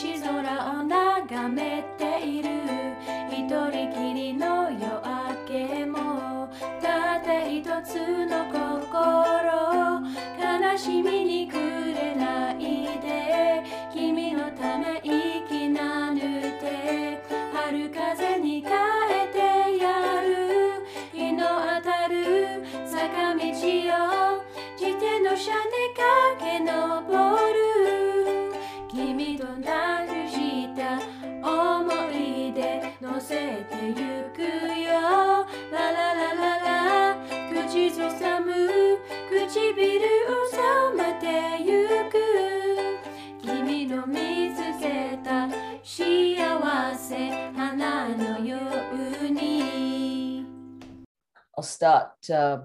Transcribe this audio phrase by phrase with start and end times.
[0.00, 2.48] 星空を眺めている。
[3.30, 6.48] 一人きりの夜明けも
[6.80, 8.88] たった一つの心。
[10.40, 11.60] 悲しみに暮
[11.92, 13.62] れないで
[13.92, 17.22] 君のため息なぬて
[17.52, 19.38] 春風に変えて
[19.76, 20.82] やる。
[21.12, 23.42] 日の当たる坂道を
[24.80, 25.79] 自転車で
[51.60, 52.60] I'll start uh,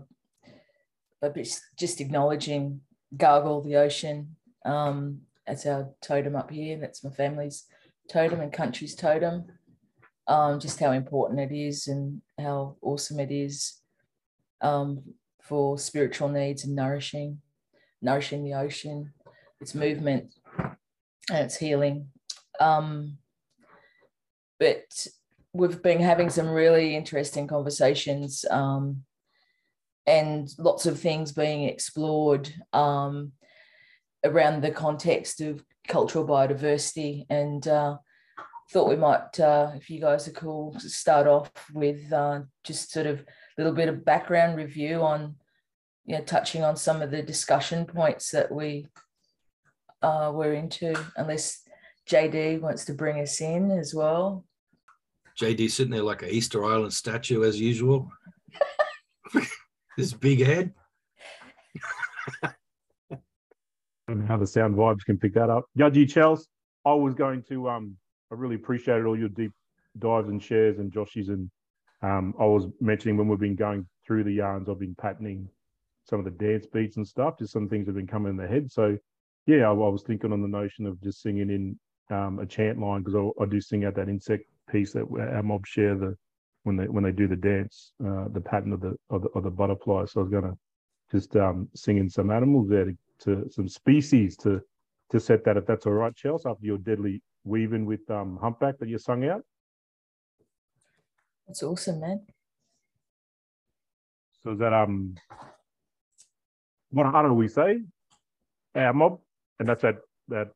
[1.21, 1.43] by
[1.77, 2.79] just acknowledging
[3.17, 4.37] Gargle the ocean.
[4.63, 6.75] Um, that's our totem up here.
[6.75, 7.65] And that's my family's
[8.09, 9.47] totem and country's totem.
[10.29, 13.81] Um, just how important it is and how awesome it is
[14.61, 15.03] um,
[15.41, 17.41] for spiritual needs and nourishing,
[18.01, 19.11] nourishing the ocean,
[19.59, 22.07] its movement and its healing.
[22.61, 23.17] Um,
[24.57, 25.05] but
[25.55, 29.03] we've been having some really interesting conversations um,
[30.05, 33.31] and lots of things being explored um,
[34.25, 37.25] around the context of cultural biodiversity.
[37.29, 37.97] And uh,
[38.69, 43.05] thought we might, uh, if you guys are cool, start off with uh, just sort
[43.05, 43.25] of a
[43.57, 45.35] little bit of background review on,
[46.05, 48.87] you know, touching on some of the discussion points that we
[50.01, 51.61] uh, were into, unless
[52.09, 54.43] JD wants to bring us in as well.
[55.39, 58.09] JD sitting there like an Easter Island statue as usual.
[59.97, 60.73] this big head.
[62.43, 62.53] I
[64.07, 65.65] don't know how the sound vibes can pick that up.
[65.77, 66.45] Yudgy Chels,
[66.85, 67.97] I was going to um
[68.31, 69.51] I really appreciated all your deep
[69.99, 71.49] dives and shares and Joshy's and
[72.01, 75.49] um I was mentioning when we've been going through the yarns, I've been patterning
[76.05, 78.47] some of the dance beats and stuff, just some things have been coming in the
[78.47, 78.71] head.
[78.71, 78.97] So
[79.47, 82.79] yeah, I, I was thinking on the notion of just singing in um, a chant
[82.79, 86.17] line because I, I do sing out that insect piece that our mob share the
[86.63, 89.43] when they when they do the dance, uh, the pattern of the of the, of
[89.43, 90.05] the butterfly.
[90.05, 90.57] So I was gonna
[91.11, 94.61] just um, sing in some animals there to, to some species to
[95.11, 98.79] to set that if that's all right, Chels, after your deadly weaving with um, humpback
[98.79, 99.43] that you sung out.
[101.47, 102.21] That's awesome, man.
[104.43, 105.15] So is that um
[106.89, 107.81] what how do we say?
[108.75, 109.19] Our mob,
[109.59, 109.97] and that's that
[110.29, 110.49] that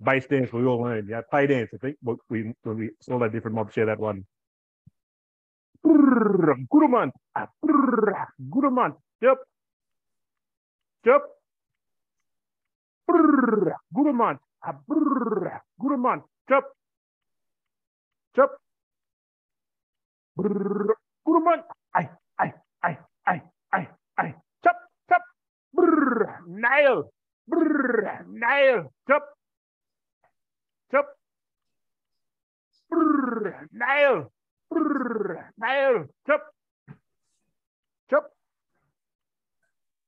[0.00, 1.08] bass dance we all learned.
[1.08, 1.70] Yeah, play dance.
[1.74, 1.96] I think
[2.30, 4.24] we when we all that different mobs share that one.
[5.84, 8.92] Guruman, ah, ah, Guruman,
[9.22, 9.38] yep,
[11.06, 11.22] yep.
[13.10, 14.38] Ah, Guruman,
[15.80, 16.64] Guruman, yep,
[18.36, 18.50] yep.
[21.26, 21.60] Guruman,
[21.96, 22.08] ay,
[22.40, 22.50] ay,
[22.84, 23.40] ay, ay,
[23.72, 23.84] ay,
[24.18, 24.34] ay,
[24.64, 24.76] chop,
[25.08, 25.22] chop,
[26.48, 27.10] nail,
[28.28, 29.24] nail, chop.
[30.90, 31.06] Chop.
[32.88, 34.32] Brrr, nail.
[34.72, 36.08] Brrr, nail.
[36.26, 36.42] Chop.
[38.08, 38.24] Chop.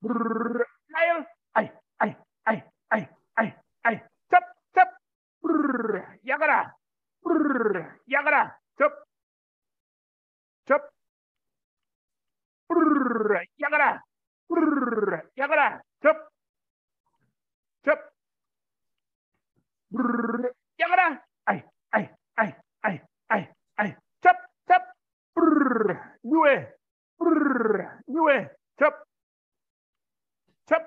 [0.02, 1.19] Brrr, nail.
[1.54, 1.69] Ay,
[2.00, 3.04] ay, ay, ay,
[3.36, 3.48] ay,
[3.84, 3.96] ay.
[4.30, 4.88] Chop, chop.
[5.44, 6.72] Brrr, yagara.
[7.22, 8.56] Brrr, yagara.
[8.78, 8.92] Chop.
[10.66, 10.82] Chop.
[12.69, 14.00] Brrr, yagara.
[14.48, 15.82] Brrr, yagara.
[16.02, 16.19] Chop.
[17.84, 18.00] Chop.
[20.80, 21.22] Brrr, yagara.
[21.46, 23.96] Ay, ay, ay, ay, ay, ay.
[24.22, 24.36] Chop,
[24.66, 24.82] chop.
[25.34, 26.72] Brrr, nyue.
[27.18, 28.50] Brrr, nyue.
[28.78, 28.94] Chop.
[30.69, 30.84] Chop.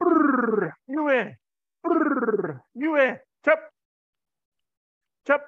[0.00, 1.36] Brrr, nyue.
[1.82, 3.20] Brrr, nyue.
[3.44, 3.60] Chop.
[5.26, 5.42] Chop.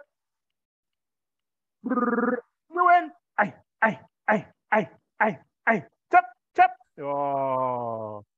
[1.82, 3.12] Brrr, nyue.
[3.36, 3.98] Ay, ay,
[4.28, 4.84] ay, ay,
[5.18, 5.78] ay, ay.
[6.12, 6.72] Chop, chop.
[7.00, 8.29] Oh.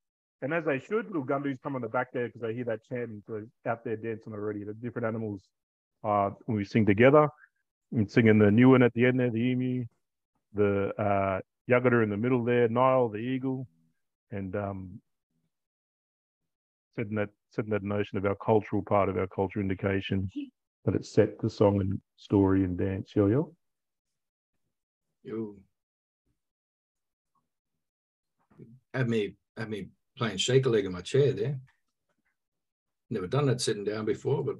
[0.43, 2.81] And as they should, little Gundus come on the back there because they hear that
[2.89, 3.23] chanting.
[3.27, 4.65] So out there dancing already.
[4.65, 5.43] The different animals
[6.03, 7.29] uh, when we sing together.
[7.93, 9.85] And singing the new one at the end there, the emu,
[10.55, 13.69] the uh, in the middle there, Nile, the eagle,
[14.31, 15.01] and um,
[16.97, 20.29] setting that setting that notion of our cultural part of our culture indication
[20.85, 23.13] that it set the song and story and dance.
[23.15, 23.55] Yo yo.
[25.23, 25.59] You
[28.93, 31.59] had me had me playing shake a leg in my chair there.
[33.11, 34.57] Never done that sitting down before, but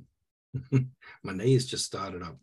[1.23, 2.39] my knees just started up.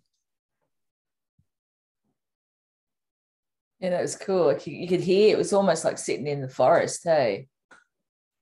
[3.79, 4.47] Yeah, that was cool.
[4.47, 7.47] Like you, you could hear it was almost like sitting in the forest, hey.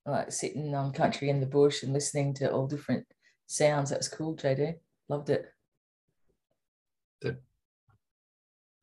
[0.04, 3.06] like sitting on country in the bush and listening to all different
[3.46, 3.90] sounds.
[3.90, 4.74] That was cool, JD.
[5.08, 5.46] Loved it.
[7.22, 7.40] That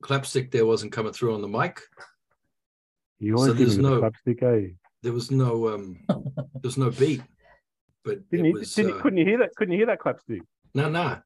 [0.01, 1.81] clapstick there wasn't coming through on the mic.
[3.19, 4.67] You So always there's give me the no- slapstick, eh?
[5.05, 7.21] There was no um there was no beat.
[8.03, 9.55] But Didn't it you, was didn't, uh, couldn't you hear that?
[9.55, 10.41] Couldn't you hear that clapstick?
[10.73, 11.19] no no.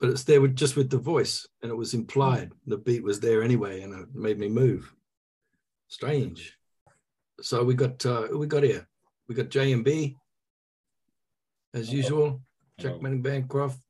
[0.00, 2.50] But it's there with just with the voice and it was implied.
[2.66, 4.90] The beat was there anyway and it made me move.
[5.88, 6.56] Strange.
[7.42, 8.88] So we got uh who we got here.
[9.28, 10.16] We got J and B
[11.74, 12.40] as usual.
[12.78, 13.02] Jack Hello.
[13.02, 13.80] Manning Bancroft,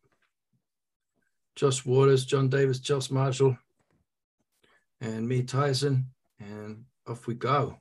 [1.54, 3.56] Josh Waters, John Davis, Chels Marshall,
[5.00, 6.06] and me, Tyson.
[6.40, 7.78] And off we go.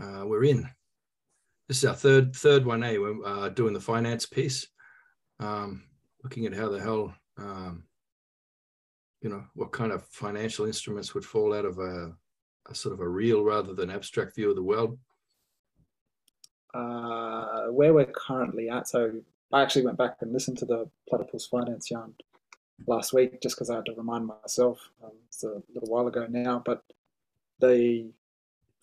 [0.00, 0.68] Uh, we're in.
[1.68, 2.96] This is our third third one, eh?
[2.98, 4.68] We're uh, doing the finance piece,
[5.40, 5.82] um,
[6.22, 7.84] looking at how the hell, um,
[9.22, 12.12] you know, what kind of financial instruments would fall out of a,
[12.70, 14.98] a sort of a real rather than abstract view of the world.
[16.74, 18.88] uh, where we're currently at.
[18.88, 19.12] So
[19.52, 22.14] I actually went back and listened to the Platypus Finance yarn
[22.86, 24.78] last week just because I had to remind myself.
[25.02, 26.82] Um, it's a little while ago now, but
[27.60, 28.10] the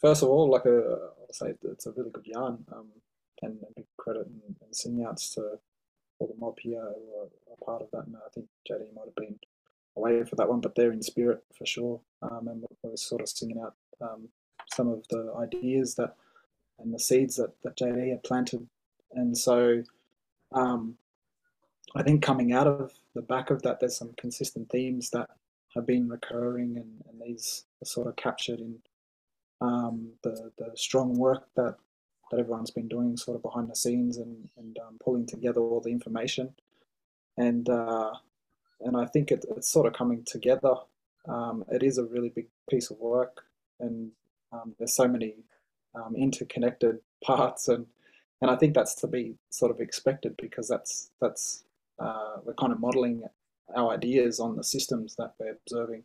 [0.03, 2.87] first of all, like a, I'll say it's a really good yarn, um,
[3.41, 5.59] and big credit and, and sing outs to
[6.19, 8.05] all the mob here who are, are part of that.
[8.05, 9.39] And I think JD might have been
[9.97, 11.99] away for that one, but they're in spirit for sure.
[12.21, 14.29] Um, and we're, we're sort of singing out um,
[14.71, 16.15] some of the ideas that
[16.79, 18.67] and the seeds that, that JD had planted.
[19.13, 19.83] And so
[20.53, 20.95] um,
[21.95, 25.29] I think coming out of the back of that, there's some consistent themes that
[25.75, 28.77] have been recurring, and, and these are sort of captured in
[29.63, 31.75] um, the, the strong work that,
[32.29, 35.81] that everyone's been doing sort of behind the scenes and, and um, pulling together all
[35.81, 36.53] the information.
[37.37, 38.11] And, uh,
[38.81, 40.75] and I think it, it's sort of coming together.
[41.27, 43.45] Um, it is a really big piece of work,
[43.79, 44.11] and
[44.51, 45.35] um, there's so many
[45.95, 47.85] um, interconnected parts and
[48.43, 51.63] and I think that's to be sort of expected because that's that's
[51.97, 53.23] uh, we're kind of modeling
[53.73, 56.03] our ideas on the systems that we're observing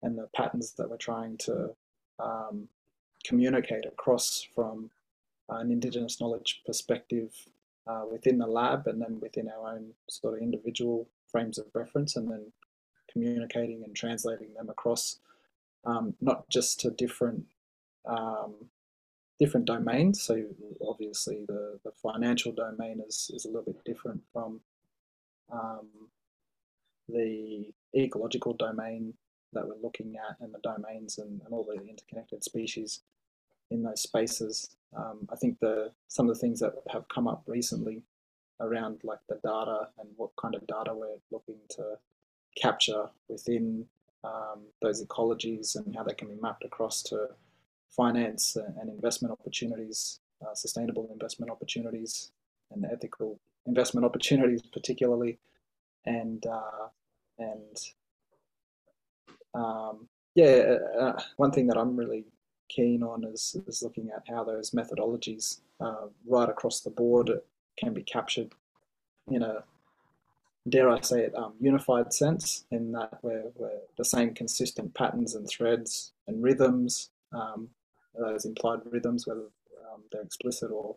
[0.00, 1.70] and the patterns that we're trying to
[2.20, 2.68] um,
[3.24, 4.90] communicate across from
[5.48, 7.30] an indigenous knowledge perspective
[7.86, 12.16] uh, within the lab and then within our own sort of individual frames of reference
[12.16, 12.52] and then
[13.10, 15.18] communicating and translating them across
[15.84, 17.44] um, not just to different
[18.06, 18.54] um,
[19.38, 20.22] different domains.
[20.22, 20.40] So
[20.86, 24.60] obviously the, the financial domain is, is a little bit different from
[25.52, 25.88] um,
[27.08, 29.14] the ecological domain
[29.52, 33.00] that we're looking at and the domains and, and all the interconnected species
[33.70, 34.76] in those spaces.
[34.96, 38.02] Um, I think the some of the things that have come up recently
[38.60, 41.98] around like the data and what kind of data we're looking to
[42.60, 43.86] capture within
[44.24, 47.28] um, those ecologies and how they can be mapped across to
[47.88, 52.30] finance and investment opportunities, uh, sustainable investment opportunities,
[52.70, 55.38] and ethical investment opportunities, particularly,
[56.06, 56.88] and uh,
[57.38, 57.76] and
[59.54, 62.24] um, yeah, uh, one thing that I'm really
[62.68, 67.30] keen on is is looking at how those methodologies uh, right across the board
[67.78, 68.52] can be captured
[69.30, 69.62] in a
[70.68, 75.34] dare I say it um, unified sense in that we're, we're the same consistent patterns
[75.34, 77.68] and threads and rhythms um,
[78.18, 79.40] those implied rhythms, whether
[79.92, 80.96] um, they're explicit or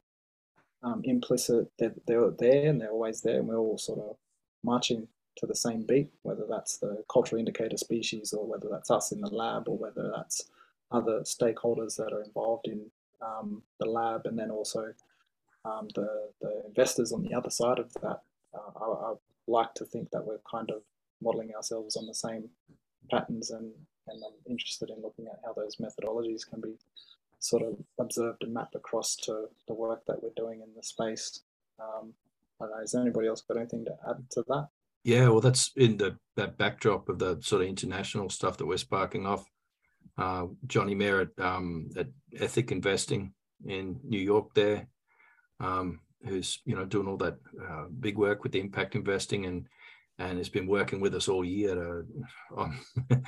[0.83, 4.17] um, implicit, they're, they're there and they're always there, and we're all sort of
[4.63, 9.11] marching to the same beat, whether that's the cultural indicator species or whether that's us
[9.11, 10.49] in the lab or whether that's
[10.91, 12.85] other stakeholders that are involved in
[13.21, 14.93] um, the lab, and then also
[15.65, 18.21] um, the, the investors on the other side of that.
[18.53, 19.13] Uh, I, I
[19.47, 20.81] like to think that we're kind of
[21.21, 22.49] modeling ourselves on the same
[23.09, 23.71] patterns and
[24.07, 26.75] and I'm interested in looking at how those methodologies can be
[27.39, 31.41] sort of observed and mapped across to the work that we're doing in the space.
[31.79, 32.13] Um,
[32.61, 34.67] I don't know, has anybody else got anything to add to that?
[35.05, 38.77] Yeah, well, that's in the that backdrop of the sort of international stuff that we're
[38.77, 39.45] sparking off.
[40.17, 42.07] Uh, Johnny Merritt um, at
[42.39, 43.31] Ethic Investing
[43.67, 44.87] in New York, there,
[45.59, 47.37] um, who's you know doing all that
[47.69, 49.67] uh, big work with the impact investing and
[50.17, 52.05] and has been working with us all year to,
[52.57, 52.79] on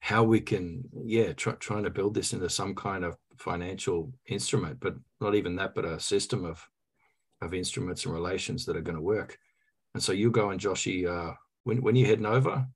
[0.00, 4.80] how we can, yeah, try, trying to build this into some kind of financial instrument,
[4.80, 6.68] but not even that, but a system of
[7.40, 9.38] of instruments and relations that are going to work.
[9.94, 12.66] And so you go and Joshy, uh, when when you heading over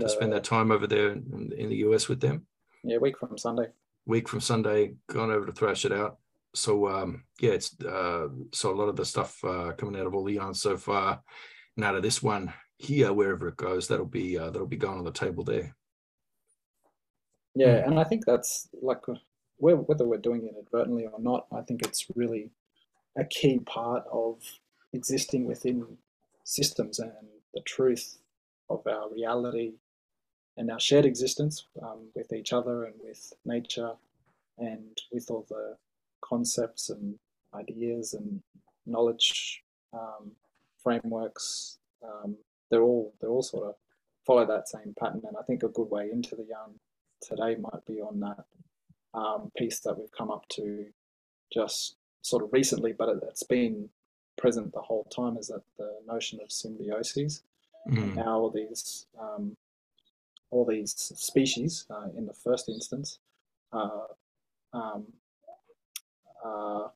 [0.00, 2.46] to spend Uh, that time over there in, in the US with them,
[2.84, 3.66] Yeah, week from Sunday.
[4.06, 6.18] week from Sunday, going over to thrash it out.
[6.54, 10.14] So um, yeah, it's uh, so a lot of the stuff uh, coming out of
[10.14, 11.22] all the yarns so far,
[11.76, 14.98] and out of this one here, wherever it goes, that'll be uh, that'll be going
[14.98, 15.74] on the table there.
[17.54, 19.02] Yeah, and I think that's like
[19.58, 22.52] whether we're doing it inadvertently or not, I think it's really
[23.18, 24.40] a key part of
[24.92, 25.98] existing within
[26.48, 27.12] systems and
[27.52, 28.18] the truth
[28.70, 29.72] of our reality
[30.56, 33.92] and our shared existence um, with each other and with nature
[34.56, 35.76] and with all the
[36.22, 37.18] concepts and
[37.54, 38.42] ideas and
[38.86, 39.62] knowledge
[39.92, 40.32] um,
[40.82, 41.78] frameworks.
[42.02, 42.36] Um,
[42.70, 43.74] they're all they're all sort of
[44.26, 46.72] follow that same pattern, and I think a good way into the yarn
[47.22, 48.44] today might be on that
[49.14, 50.86] um, piece that we've come up to
[51.52, 53.88] just sort of recently, but it, has been
[54.38, 55.36] present the whole time.
[55.36, 57.42] Is that the notion of symbiosis
[57.88, 58.02] mm.
[58.02, 59.56] and how all these um,
[60.50, 63.18] all these species, uh, in the first instance,
[63.72, 64.06] uh,
[64.72, 65.04] um,
[66.44, 66.88] uh,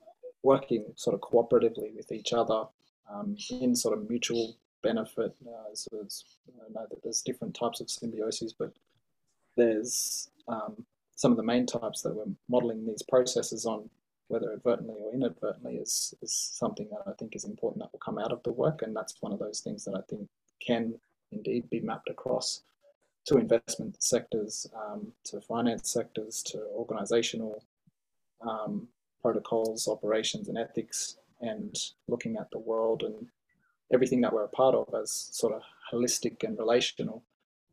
[0.42, 2.64] working sort of cooperatively with each other
[3.12, 5.34] um, in sort of mutual benefit.
[5.46, 8.72] Uh, so I know that there's different types of symbioses, but
[9.56, 10.84] there's um,
[11.14, 13.88] some of the main types that we're modeling these processes on,
[14.28, 18.18] whether advertently or inadvertently, is, is something that I think is important that will come
[18.18, 18.82] out of the work.
[18.82, 20.28] And that's one of those things that I think
[20.66, 20.94] can
[21.30, 22.62] indeed be mapped across
[23.26, 27.62] to investment sectors, um, to finance sectors, to organizational
[28.40, 28.88] um,
[29.20, 31.76] protocols, operations, and ethics, and
[32.08, 33.26] looking at the world and
[33.92, 35.62] everything that we're a part of as sort of
[35.92, 37.22] holistic and relational,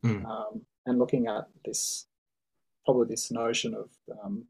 [0.04, 0.24] mm.
[0.24, 2.06] um, and looking at this
[2.84, 3.88] probably this notion of
[4.22, 4.44] um,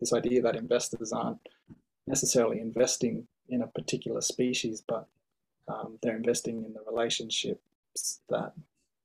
[0.00, 1.48] this idea that investors aren't
[2.06, 5.06] necessarily investing in a particular species, but
[5.68, 8.52] um, they're investing in the relationships that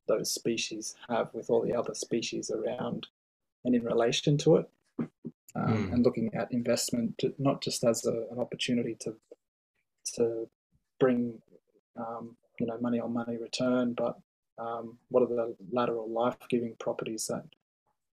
[0.07, 3.07] those species have with all the other species around
[3.63, 4.69] and in relation to it.
[5.53, 5.93] Um, mm.
[5.93, 9.15] And looking at investment to, not just as a, an opportunity to
[10.15, 10.48] to
[11.00, 11.41] bring
[11.98, 14.17] um, you know money on money return, but
[14.57, 17.43] um, what are the lateral life giving properties that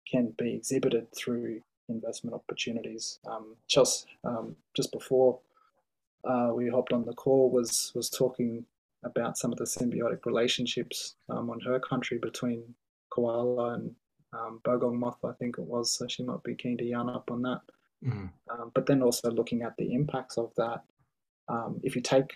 [0.09, 3.19] can be exhibited through investment opportunities?
[3.29, 5.39] Um, Chelsea, um, just before
[6.23, 8.65] uh, we hopped on the call, was was talking
[9.03, 12.63] about some of the symbiotic relationships um, on her country between
[13.09, 13.95] koala and
[14.33, 15.93] um, bogong moth, I think it was.
[15.93, 17.61] So she might be keen to yarn up on that.
[18.05, 18.25] Mm-hmm.
[18.51, 20.83] Um, but then also looking at the impacts of that.
[21.47, 22.35] Um, if you take,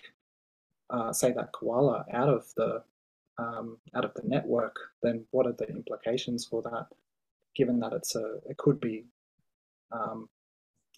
[0.90, 2.82] uh, say, that koala out of the
[3.38, 6.86] um, out of the network, then what are the implications for that?
[7.54, 9.04] Given that it's a, it could be,
[9.92, 10.28] um,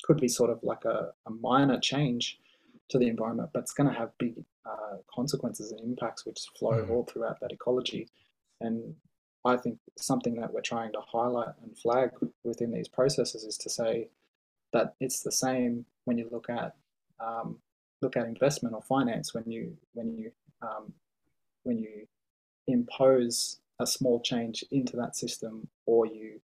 [0.04, 2.38] could be sort of like a, a minor change
[2.90, 6.82] to the environment, but it's going to have big uh, consequences and impacts which flow
[6.82, 6.90] mm.
[6.90, 8.08] all throughout that ecology.
[8.60, 8.94] And
[9.44, 12.10] I think something that we're trying to highlight and flag
[12.44, 14.08] within these processes is to say
[14.72, 16.74] that it's the same when you look at
[17.20, 17.58] um,
[18.02, 20.30] look at investment or finance when you when you
[20.62, 20.92] um,
[21.62, 22.06] when you
[22.66, 26.40] impose a small change into that system or you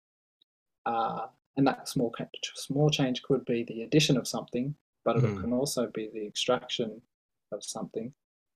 [0.87, 1.27] uh,
[1.59, 2.15] and that small
[2.55, 4.75] small change could be the addition of something
[5.09, 5.41] but it mm.
[5.41, 7.01] can also be the extraction
[7.51, 8.13] of something.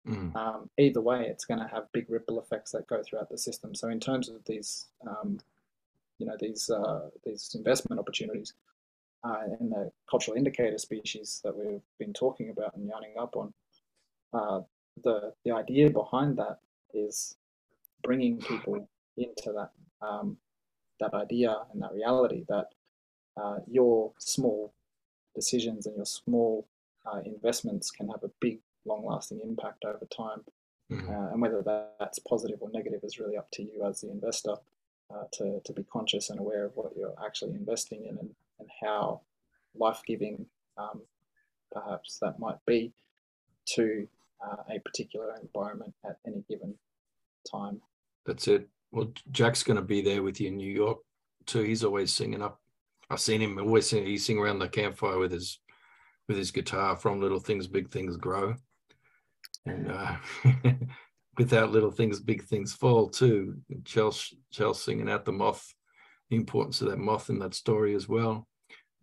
[0.07, 0.37] Mm.
[0.37, 3.75] Um, either way, it's going to have big ripple effects that go throughout the system.
[3.75, 5.39] So, in terms of these, um,
[6.19, 8.53] you know, these uh, these investment opportunities
[9.25, 13.55] uh, and the cultural indicator species that we've been talking about and yarning up on,
[14.35, 14.61] uh,
[15.05, 16.59] the the idea behind that
[16.93, 17.35] is
[18.03, 19.71] bringing people into that
[20.07, 20.37] um,
[21.01, 22.67] that idea and that reality that
[23.37, 24.73] uh, your small
[25.35, 26.67] decisions and your small
[27.07, 30.41] uh, investments can have a big, long lasting impact over time.
[30.91, 31.11] Mm-hmm.
[31.11, 31.63] Uh, and whether
[31.99, 34.57] that's positive or negative is really up to you as the investor
[35.11, 38.69] uh, to, to be conscious and aware of what you're actually investing in and, and
[38.83, 39.21] how
[39.75, 40.47] life giving
[40.77, 41.01] um,
[41.73, 42.93] perhaps that might be
[43.65, 44.07] to
[44.45, 46.75] uh, a particular environment at any given
[47.51, 47.81] time.
[48.27, 48.69] That's it.
[48.91, 50.99] Well, Jack's going to be there with you in New York
[51.47, 51.63] too.
[51.63, 52.61] He's always singing up
[53.13, 55.59] I've seen him always sing, he sing around the campfire with his
[56.29, 58.55] with his guitar from Little Things, Big Things Grow.
[59.67, 60.17] And uh,
[61.39, 63.57] without little things, big things fall too.
[63.85, 65.75] Chelsea, Chelsea singing out the moth,
[66.31, 68.47] the importance of that moth in that story as well.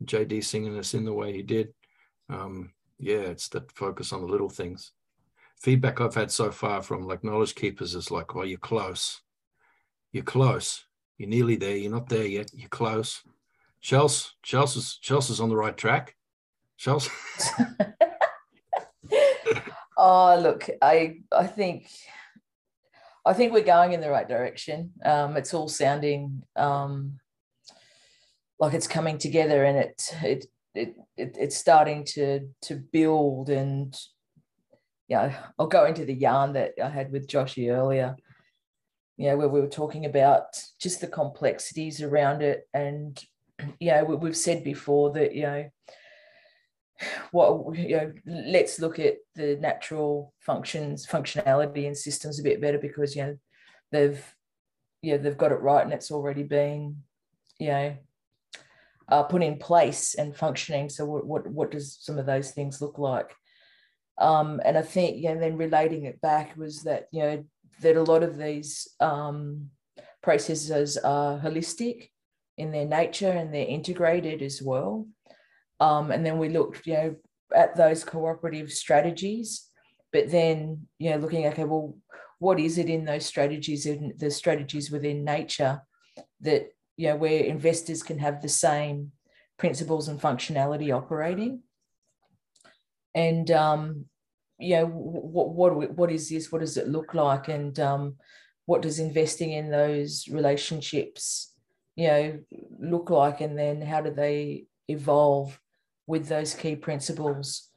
[0.04, 1.70] JD singing us in the way he did.
[2.30, 4.92] Um, yeah, it's that focus on the little things.
[5.62, 9.22] Feedback I've had so far from like knowledge keepers is like, well, you're close.
[10.12, 10.86] You're close.
[11.18, 11.76] You're nearly there.
[11.76, 12.50] You're not there yet.
[12.54, 13.22] You're close.
[13.82, 16.16] Chelsea, Chelsea's, Chelsea's on the right track.
[16.78, 17.10] Chelsea.
[19.98, 21.90] oh, look, I I think
[23.26, 24.92] I think we're going in the right direction.
[25.04, 27.20] Um, it's all sounding um,
[28.60, 33.50] like it's coming together, and it it it, it it's starting to to build.
[33.50, 33.96] And
[35.08, 38.16] yeah, I'll go into the yarn that I had with Joshy earlier.
[39.18, 40.46] You know, where we were talking about
[40.80, 43.22] just the complexities around it and
[43.80, 45.70] you know, we, we've said before that, you know,
[47.32, 52.78] what you know let's look at the natural functions functionality and systems a bit better
[52.78, 53.38] because you know
[53.94, 54.36] they've
[55.02, 56.98] yeah they've got it right and it's already been
[57.58, 57.96] you know
[59.10, 60.90] uh, put in place and functioning.
[60.90, 63.34] So what, what what does some of those things look like?
[64.18, 67.46] Um, and i think know then relating it back was that you know
[67.82, 69.70] that a lot of these um,
[70.22, 72.10] processes are holistic
[72.60, 75.08] in their nature and they're integrated as well
[75.80, 77.16] um, and then we looked, you know,
[77.56, 79.68] at those cooperative strategies,
[80.12, 81.96] but then, you know, looking, okay, well,
[82.40, 85.82] what is it in those strategies in the strategies within nature
[86.42, 89.12] that, you know, where investors can have the same
[89.58, 91.62] principles and functionality operating?
[93.16, 94.06] And, um,
[94.58, 96.52] you know, what, what, what is this?
[96.52, 97.48] What does it look like?
[97.48, 98.16] And um,
[98.66, 101.54] what does investing in those relationships,
[102.00, 102.40] you know,
[102.80, 103.42] look like?
[103.42, 105.60] And then how do they evolve
[106.08, 107.68] with those key principles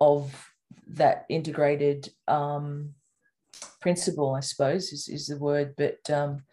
[0.00, 0.48] of
[0.86, 2.94] that integrated um,
[3.80, 5.74] principle, I suppose is, is the word.
[5.76, 6.44] But um,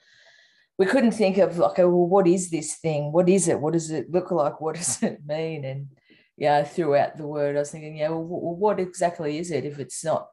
[0.80, 3.12] we couldn't think of like, well, what is this thing?
[3.12, 3.60] What is it?
[3.60, 4.60] What does it look like?
[4.60, 5.66] What does it mean?
[5.66, 5.90] And
[6.36, 10.04] yeah, throughout the word, I was thinking, yeah, well, what exactly is it if it's
[10.04, 10.30] not,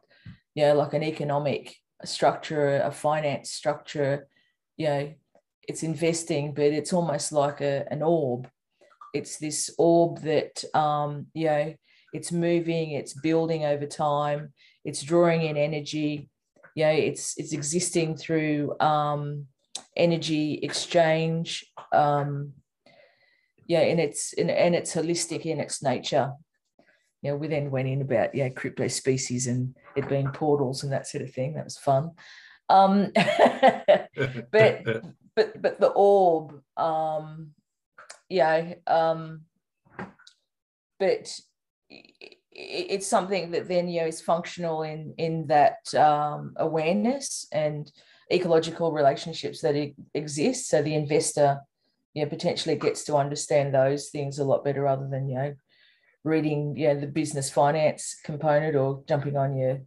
[0.55, 1.77] you know, like an economic
[2.07, 4.29] structure, a finance structure,
[4.79, 5.15] you know,
[5.69, 8.49] it's investing, but it's almost like a, an orb.
[9.13, 11.75] It's this orb that um, you know
[12.13, 14.53] it's moving it's building over time
[14.85, 16.31] it's drawing in energy.
[16.75, 19.47] You know it's it's existing through um,
[19.97, 22.53] energy exchange um,
[23.67, 26.33] yeah and it's and, and it's holistic in its nature.
[27.23, 30.93] You know we then went in about yeah crypto species and it being portals and
[30.93, 31.55] that sort of thing.
[31.55, 32.13] That was fun.
[32.69, 33.11] Um
[34.53, 35.05] but
[35.37, 37.53] but but the orb um
[38.29, 39.43] yeah um
[40.99, 41.39] but
[42.59, 47.93] it's something that then you know is functional in in that um, awareness and
[48.33, 50.69] ecological relationships that exist.
[50.69, 51.61] So the investor
[52.15, 55.55] you know potentially gets to understand those things a lot better rather than you know
[56.25, 59.81] reading you know the business finance component or jumping on your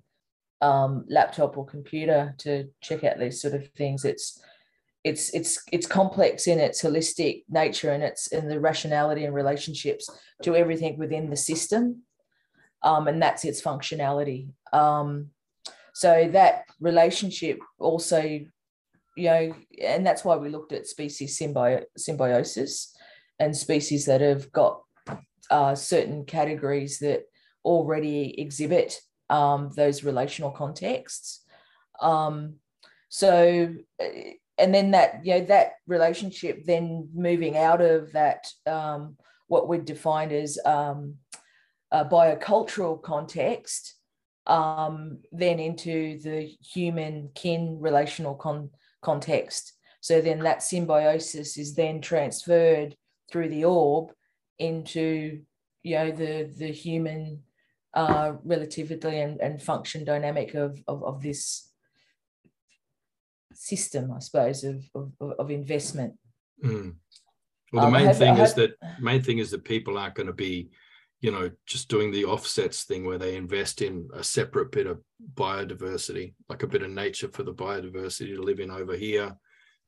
[0.62, 4.06] um, laptop or computer to check out these sort of things.
[4.06, 4.42] It's
[5.04, 10.10] it's it's it's complex in its holistic nature and it's in the rationality and relationships
[10.44, 12.04] to everything within the system
[12.84, 14.50] um, and that's its functionality.
[14.74, 15.30] Um,
[15.94, 18.22] so that relationship also
[19.16, 22.96] you know and that's why we looked at species symbi- symbiosis
[23.40, 24.82] and species that have got
[25.50, 27.24] uh, certain categories that
[27.66, 31.44] already exhibit um, those relational contexts.
[32.02, 32.56] Um,
[33.10, 34.06] so uh,
[34.60, 39.16] and then that you know that relationship then moving out of that um,
[39.48, 41.16] what we'd defined as um,
[41.92, 43.96] a biocultural context
[44.46, 49.74] um, then into the human kin relational con- context.
[50.02, 52.96] So then that symbiosis is then transferred
[53.32, 54.12] through the orb
[54.58, 55.42] into
[55.84, 57.44] you know the the human
[57.94, 61.69] uh, relativity and, and function dynamic of, of, of this
[63.60, 66.14] system, I suppose, of, of, of investment.
[66.64, 66.96] Mm.
[67.74, 70.16] Well, the um, main have, thing have, is that main thing is that people aren't
[70.16, 70.70] going to be,
[71.20, 75.02] you know, just doing the offsets thing where they invest in a separate bit of
[75.36, 79.36] biodiversity, like a bit of nature for the biodiversity to live in over here,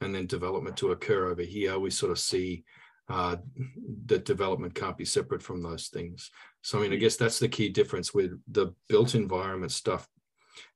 [0.01, 1.79] and then development to occur over here.
[1.79, 2.65] We sort of see
[3.09, 3.37] uh,
[4.07, 6.29] that development can't be separate from those things.
[6.61, 10.07] So, I mean, I guess that's the key difference with the built environment stuff,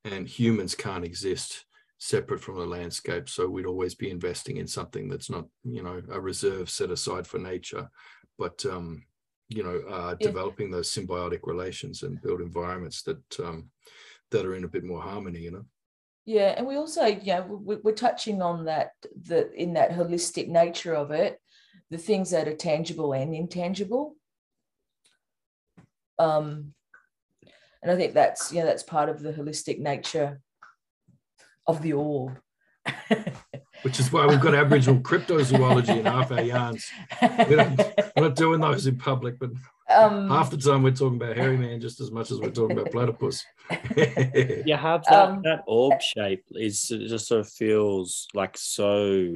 [0.04, 1.65] and humans can't exist
[1.98, 3.28] separate from the landscape.
[3.28, 7.26] So we'd always be investing in something that's not, you know, a reserve set aside
[7.26, 7.88] for nature,
[8.38, 9.04] but um,
[9.48, 10.26] you know, uh, yeah.
[10.26, 13.70] developing those symbiotic relations and build environments that um,
[14.30, 15.40] that are in a bit more harmony.
[15.40, 15.64] You know.
[16.24, 18.90] Yeah, and we also, yeah, we're touching on that
[19.22, 21.40] the in that holistic nature of it,
[21.90, 24.16] the things that are tangible and intangible.
[26.18, 26.74] Um,
[27.82, 30.40] and I think that's yeah, that's part of the holistic nature
[31.66, 32.38] of the orb.
[33.82, 36.88] Which is why we've got Aboriginal cryptozoology in half our yarns.
[37.20, 37.78] We don't,
[38.16, 39.50] we're not doing those in public, but
[39.88, 42.78] um, half the time we're talking about hairy man just as much as we're talking
[42.78, 43.44] about platypus.
[43.96, 49.34] you have that, um, that orb shape is it just sort of feels like so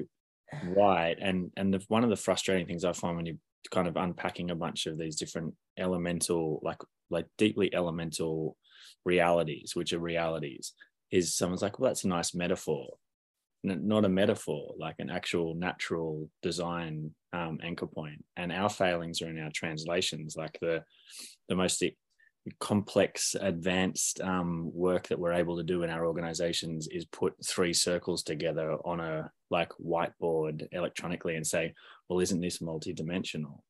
[0.67, 3.39] wide and and the, one of the frustrating things I find when you
[3.71, 6.79] kind of unpacking a bunch of these different elemental like
[7.11, 8.57] like deeply elemental
[9.05, 10.73] realities which are realities
[11.11, 12.89] is someone's like, well, that's a nice metaphor.
[13.63, 18.25] not a metaphor, like an actual natural design um, anchor point.
[18.37, 20.85] And our failings are in our translations, like the
[21.49, 21.83] the most
[22.59, 27.73] complex, advanced um, work that we're able to do in our organizations is put three
[27.73, 31.75] circles together on a like whiteboard electronically and say,
[32.09, 33.61] well, isn't this multidimensional?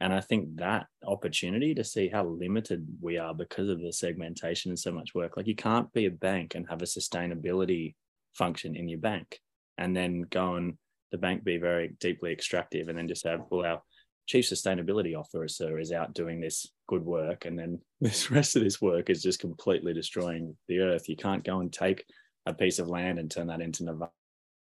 [0.00, 4.70] And I think that opportunity to see how limited we are because of the segmentation
[4.70, 7.94] and so much work, like you can't be a bank and have a sustainability
[8.34, 9.40] function in your bank
[9.76, 10.74] and then go and
[11.10, 13.82] the bank be very deeply extractive and then just have, well, our
[14.26, 18.80] chief sustainability officer is out doing this good work and then this rest of this
[18.80, 21.08] work is just completely destroying the earth.
[21.08, 22.04] You can't go and take
[22.46, 24.10] a piece of land and turn that into nirvana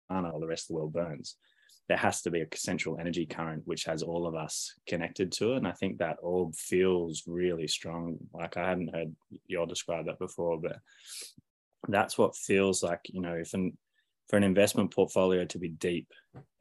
[0.09, 1.37] while the rest of the world burns
[1.89, 5.53] there has to be a central energy current which has all of us connected to
[5.53, 5.59] it.
[5.59, 8.17] And I think that all feels really strong.
[8.33, 9.15] Like I hadn't heard
[9.47, 10.79] y'all describe that before, but
[11.89, 13.77] that's what feels like, you know, if an
[14.29, 16.09] for an investment portfolio to be deep,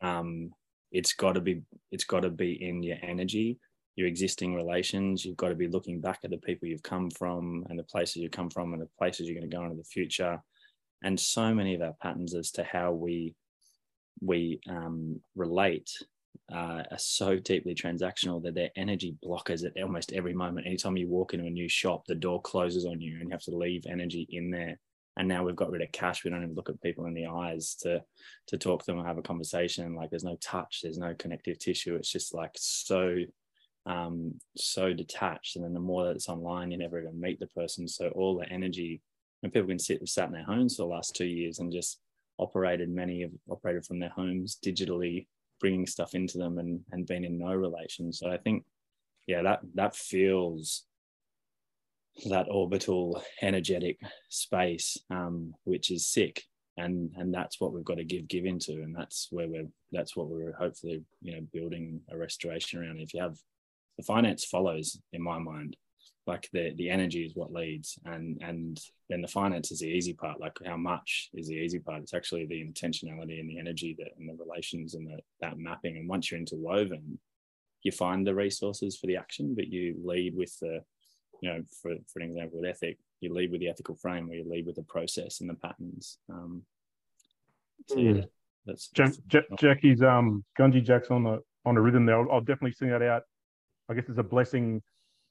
[0.01, 0.51] um,
[0.91, 3.57] it's got to be it's got to be in your energy,
[3.95, 5.23] your existing relations.
[5.23, 8.17] You've got to be looking back at the people you've come from and the places
[8.17, 10.41] you come from and the places you're going to go into the future.
[11.03, 13.35] And so many of our patterns as to how we
[14.21, 15.89] we um, relate
[16.53, 20.67] uh, are so deeply transactional that they're energy blockers at almost every moment.
[20.67, 23.41] Anytime you walk into a new shop, the door closes on you and you have
[23.43, 24.79] to leave energy in there.
[25.15, 26.23] And now we've got rid of cash.
[26.23, 28.03] We don't even look at people in the eyes to
[28.47, 29.95] to talk to them or have a conversation.
[29.95, 31.95] Like there's no touch, there's no connective tissue.
[31.95, 33.17] It's just like so
[33.85, 35.55] um, so detached.
[35.55, 37.87] And then the more that it's online, you're never to meet the person.
[37.87, 39.01] So all the energy,
[39.43, 41.99] and people can sit sat in their homes for the last two years and just
[42.39, 45.27] operated, many have operated from their homes digitally,
[45.59, 48.11] bringing stuff into them and, and been in no relation.
[48.11, 48.63] So I think,
[49.27, 50.83] yeah, that, that feels
[52.29, 56.43] that orbital energetic space, um, which is sick.
[56.77, 60.15] And, and that's what we've got to give give into and that's where we're that's
[60.15, 63.37] what we're hopefully you know building a restoration around if you have
[63.97, 65.77] the finance follows in my mind
[66.25, 67.99] like the the energy is what leads.
[68.05, 71.79] And and then the finance is the easy part like how much is the easy
[71.79, 72.01] part.
[72.01, 75.97] It's actually the intentionality and the energy that and the relations and the, that mapping.
[75.97, 77.19] And once you're interwoven
[77.83, 80.79] you find the resources for the action but you lead with the
[81.41, 84.37] you know for, for an example with ethic you lead with the ethical frame where
[84.37, 86.17] you lead with the process and the patterns.
[86.29, 86.63] Um
[87.87, 88.27] so yeah, mm.
[88.65, 89.17] that's, that's
[89.59, 92.19] Jackie's um Gunji Jack's on the on the rhythm there.
[92.19, 93.23] I'll, I'll definitely sing that out.
[93.89, 94.81] I guess it's a blessing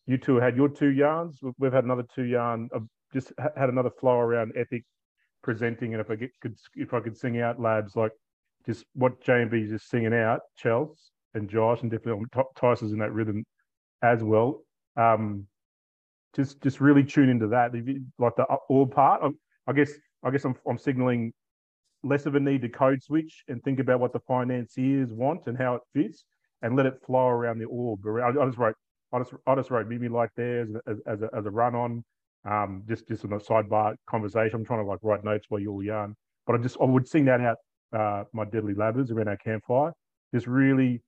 [0.06, 1.38] you two had your two yarns.
[1.58, 2.68] We've had another two yarn.
[2.74, 4.84] I've just had another flow around ethic
[5.42, 8.12] presenting, and if I get, could, if I could sing out, labs like
[8.66, 10.96] just what JMB is just singing out, Chels
[11.34, 12.24] and Josh, and definitely
[12.56, 13.44] Tyson's in that rhythm
[14.02, 14.62] as well.
[14.96, 15.46] Um,
[16.34, 17.72] just just really tune into that,
[18.18, 19.22] like the all part.
[19.66, 21.32] I guess I guess I'm I'm signaling
[22.02, 25.56] less of a need to code switch and think about what the financiers want and
[25.56, 26.24] how it fits,
[26.62, 28.00] and let it flow around the orb.
[28.06, 28.76] I, I just wrote
[29.12, 32.04] I just wrote Mimi like there as, as, a, as a run on,
[32.44, 34.56] um, just just on a sidebar conversation.
[34.56, 37.06] I'm trying to like write notes while you all yarn, but I just I would
[37.06, 37.58] sing that out
[37.92, 39.92] uh, my deadly labbers around our campfire.
[40.34, 41.02] Just really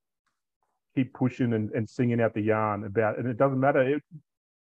[0.95, 3.83] keep pushing and, and singing out the yarn about, and it doesn't matter.
[3.83, 4.03] It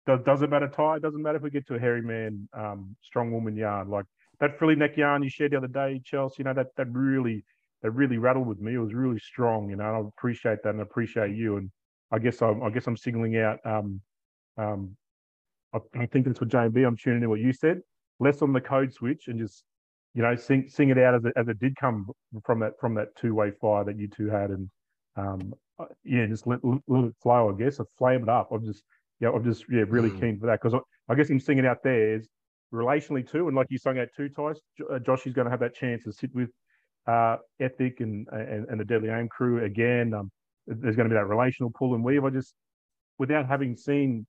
[0.07, 0.97] does doesn't matter Ty.
[0.97, 4.07] It doesn't matter if we get to a hairy man, um, strong woman yarn like
[4.41, 6.37] that frilly neck yarn you shared the other day, Chelsea.
[6.39, 7.45] You know that that really
[7.83, 8.75] that really rattled with me.
[8.75, 9.85] It was really strong, you know.
[9.85, 11.71] And I appreciate that and appreciate you and
[12.13, 13.59] I guess I'm, I guess I'm signaling out.
[13.65, 14.01] Um,
[14.59, 14.97] um,
[15.75, 16.87] I, I, think that's what JB.
[16.87, 17.81] I'm tuning in what you said.
[18.21, 19.65] Less on the code switch and just
[20.15, 22.07] you know sing sing it out as it, as it did come
[22.45, 24.69] from that from that two way fire that you two had and
[25.17, 27.51] um, uh, yeah, just let, let it flow.
[27.51, 28.51] I guess, or flame it up.
[28.53, 28.83] I'm just
[29.21, 30.21] yeah, I'm just yeah really mm.
[30.21, 32.29] keen for that because I, I, guess him singing out there is
[32.73, 35.61] relationally too, and like you sung out two times, uh, Josh is going to have
[35.61, 36.51] that chance to sit with
[37.07, 40.13] uh, Ethic and, and and the Deadly AIME crew again.
[40.15, 40.31] Um,
[40.67, 42.25] there's going to be that relational pull and weave.
[42.25, 42.55] I just,
[43.19, 44.27] without having seen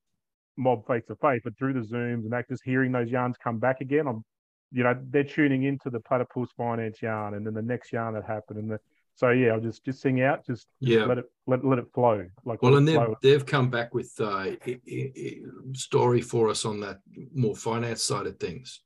[0.57, 3.59] mob face to face, but through the zooms and that, just hearing those yarns come
[3.59, 4.23] back again, I'm,
[4.71, 8.25] you know, they're tuning into the platypus finance yarn and then the next yarn that
[8.25, 8.79] happened and the.
[9.15, 12.25] So yeah, I'll just just sing out, just, yeah, let it let, let it flow.
[12.45, 15.41] Like well, and they've they've come back with uh, a
[15.73, 16.97] story for us on that
[17.31, 18.81] more finance side of things,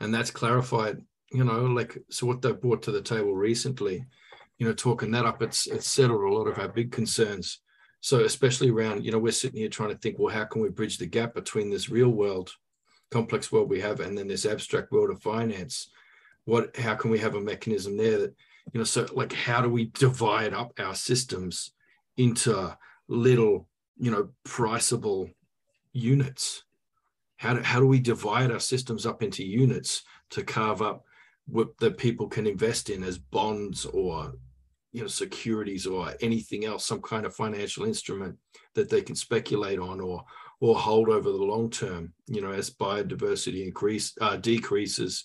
[0.00, 1.00] and that's clarified.
[1.30, 4.04] You know, like so what they've brought to the table recently
[4.60, 7.60] you know, talking that up, it's it's settled a lot of our big concerns.
[8.02, 10.68] So especially around, you know, we're sitting here trying to think, well, how can we
[10.68, 12.52] bridge the gap between this real world,
[13.10, 15.90] complex world we have, and then this abstract world of finance?
[16.44, 18.34] What, how can we have a mechanism there that,
[18.72, 21.72] you know, so like, how do we divide up our systems
[22.18, 22.76] into
[23.08, 23.66] little,
[23.98, 25.30] you know, priceable
[25.94, 26.64] units?
[27.38, 31.04] How do, how do we divide our systems up into units to carve up
[31.46, 34.34] what that people can invest in as bonds or
[34.92, 38.36] you know securities or anything else some kind of financial instrument
[38.74, 40.24] that they can speculate on or
[40.60, 45.24] or hold over the long term you know as biodiversity increase uh, decreases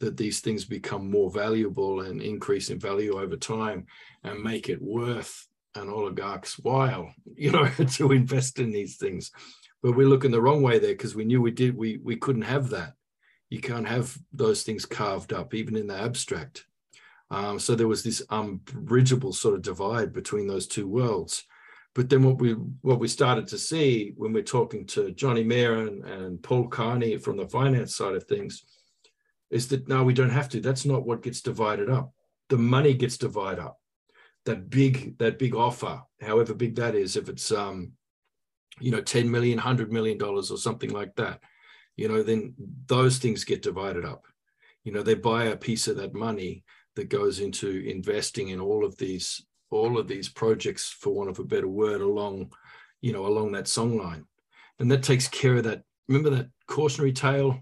[0.00, 3.86] that these things become more valuable and increase in value over time
[4.24, 5.46] and make it worth
[5.76, 9.30] an oligarch's while you know to invest in these things.
[9.82, 12.42] But we're looking the wrong way there because we knew we did we we couldn't
[12.42, 12.94] have that.
[13.50, 16.64] You can't have those things carved up even in the abstract
[17.32, 21.44] um, so there was this unbridgeable sort of divide between those two worlds.
[21.94, 25.86] But then what we what we started to see when we're talking to Johnny Mayer
[25.86, 28.64] and, and Paul Carney from the finance side of things
[29.50, 30.60] is that no, we don't have to.
[30.60, 32.12] That's not what gets divided up.
[32.50, 33.78] The money gets divided up.
[34.44, 37.92] That big that big offer, however big that is, if it's um,
[38.78, 41.40] you know, 10 million, 100 million dollars or something like that,
[41.96, 42.54] you know, then
[42.86, 44.26] those things get divided up.
[44.84, 46.64] You know, they buy a piece of that money
[46.96, 51.38] that goes into investing in all of these all of these projects for want of
[51.38, 52.52] a better word along
[53.00, 54.24] you know along that song line.
[54.78, 57.58] And that takes care of that remember that cautionary tale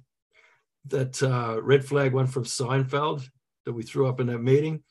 [0.87, 3.29] that uh, red flag one from seinfeld
[3.67, 4.83] that we threw up in that meeting?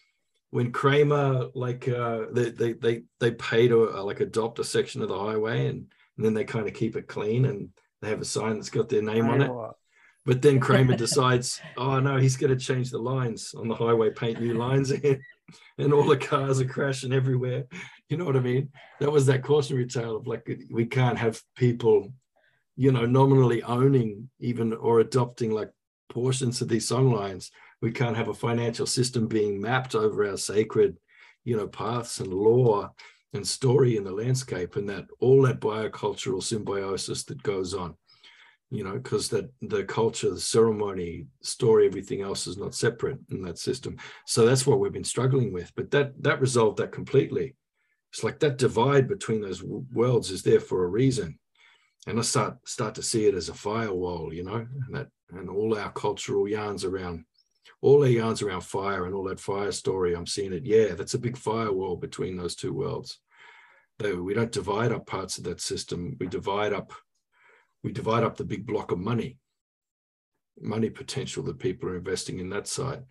[0.52, 5.02] When kramer like uh, they, they they they pay to uh, like adopt a section
[5.02, 5.86] of the highway and,
[6.17, 7.69] and then they kind of keep it clean and
[8.02, 9.52] they have a sign that's got their name on it
[10.26, 14.12] but then Kramer decides, oh no, he's going to change the lines on the highway,
[14.12, 15.22] paint new lines in,
[15.78, 17.66] and all the cars are crashing everywhere.
[18.10, 18.70] You know what I mean?
[19.00, 22.12] That was that cautionary tale of like we can't have people,
[22.76, 25.72] you know, nominally owning even or adopting like
[26.10, 27.52] portions of these song lines.
[27.82, 30.98] We can't have a financial system being mapped over our sacred,
[31.46, 32.92] you know, paths and law
[33.34, 37.96] and story in the landscape, and that all that biocultural symbiosis that goes on
[38.72, 43.42] you know, because that the culture, the ceremony, story, everything else is not separate in
[43.42, 43.98] that system.
[44.26, 45.72] So that's what we've been struggling with.
[45.76, 47.56] But that that resolved that completely.
[48.12, 51.40] It's like that divide between those worlds is there for a reason.
[52.08, 55.50] And I start start to see it as a firewall, you know, and that and
[55.50, 57.26] all our cultural yarns around
[57.82, 60.66] all our yarns around fire and all that fire story, I'm seeing it.
[60.66, 63.20] Yeah, that's a big firewall between those two worlds.
[64.00, 66.94] Though we don't divide up parts of that system, we divide up
[67.84, 69.38] we divide up the big block of money,
[70.60, 73.04] money potential that people are investing in that side.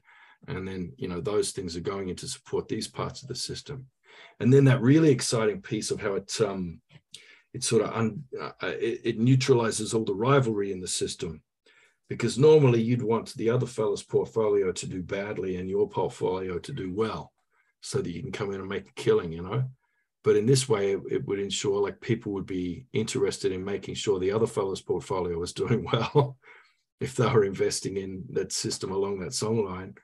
[0.46, 3.34] And then, you know, those things are going in to support these parts of the
[3.34, 3.86] system.
[4.40, 6.80] And then that really exciting piece of how it, um,
[7.54, 11.42] it sort of, un, uh, it, it neutralizes all the rivalry in the system
[12.08, 16.72] because normally you'd want the other fellow's portfolio to do badly and your portfolio to
[16.72, 17.32] do well
[17.80, 19.64] so that you can come in and make a killing, you know?
[20.24, 23.94] But in this way, it, it, would ensure like people would be interested in making
[23.94, 26.36] sure the other fellow's portfolio was doing well.
[27.00, 29.94] if they were investing in that system along that song line,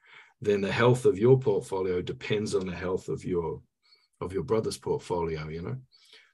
[0.40, 3.61] then the health of your portfolio depends on the health of your
[4.20, 5.77] of your brother's portfolio, you know.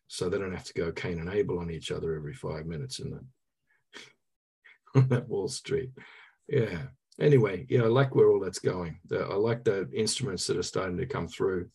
[0.08, 2.98] So they don't have to go Cain and Abel on each other every five minutes
[2.98, 3.24] in that
[4.94, 5.90] on that Wall Street.
[6.48, 6.82] Yeah.
[7.20, 8.98] Anyway, yeah, I like where all that's going.
[9.12, 11.68] I like the instruments that are starting to come through.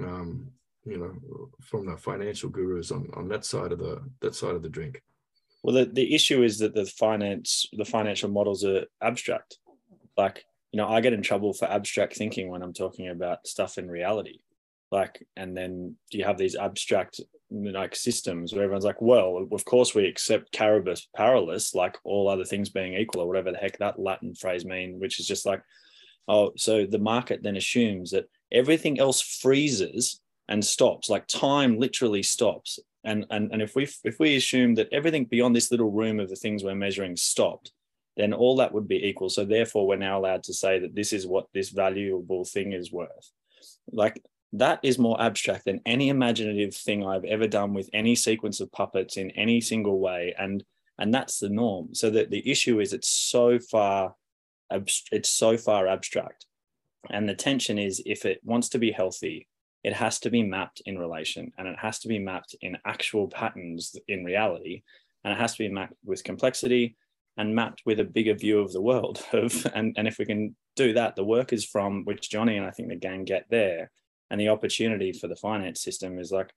[0.00, 0.52] Um,
[0.88, 4.62] you know from the financial gurus on on that side of the that side of
[4.62, 5.02] the drink?
[5.62, 9.58] Well the, the issue is that the finance the financial models are abstract.
[10.16, 13.78] Like you know i get in trouble for abstract thinking when i'm talking about stuff
[13.78, 14.40] in reality.
[14.90, 17.20] Like and then you have these abstract
[17.50, 22.44] like systems where everyone's like well of course we accept caribus paralis like all other
[22.44, 25.62] things being equal or whatever the heck that latin phrase mean which is just like
[26.28, 32.22] oh so the market then assumes that everything else freezes and stops like time literally
[32.22, 32.78] stops.
[33.04, 36.28] And and and if we if we assume that everything beyond this little room of
[36.28, 37.72] the things we're measuring stopped
[38.18, 39.30] then all that would be equal.
[39.30, 42.92] So therefore we're now allowed to say that this is what this valuable thing is
[42.92, 43.30] worth.
[43.92, 44.20] Like
[44.52, 48.72] that is more abstract than any imaginative thing i've ever done with any sequence of
[48.72, 50.34] puppets in any single way.
[50.36, 50.64] And
[50.98, 51.94] and that's the norm.
[51.94, 54.14] So that the issue is it's so far
[55.12, 56.44] it's so far abstract.
[57.08, 59.46] And the tension is if it wants to be healthy
[59.88, 63.26] it has to be mapped in relation and it has to be mapped in actual
[63.26, 64.82] patterns in reality
[65.24, 66.94] and it has to be mapped with complexity
[67.38, 69.24] and mapped with a bigger view of the world.
[69.32, 72.66] Of and, and if we can do that the work is from which johnny and
[72.66, 73.90] i think the gang get there
[74.30, 76.52] and the opportunity for the finance system is like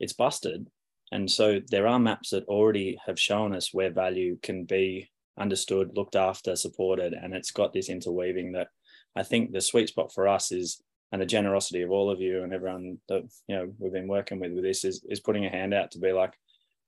[0.00, 0.66] it's busted.
[1.12, 5.96] And so there are maps that already have shown us where value can be understood
[5.96, 8.68] looked after supported and it's got this interweaving that
[9.16, 12.42] i think the sweet spot for us is and the generosity of all of you
[12.42, 15.50] and everyone that you know we've been working with with this is is putting a
[15.50, 16.32] hand out to be like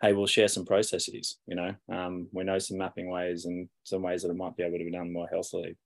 [0.00, 4.02] hey we'll share some processes you know um, we know some mapping ways and some
[4.02, 5.76] ways that it might be able to be done more healthily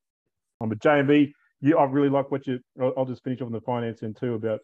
[0.61, 0.68] on.
[0.68, 2.61] But JMB, yeah, I really like what you.
[2.81, 4.61] I'll, just finish off on the finance end too about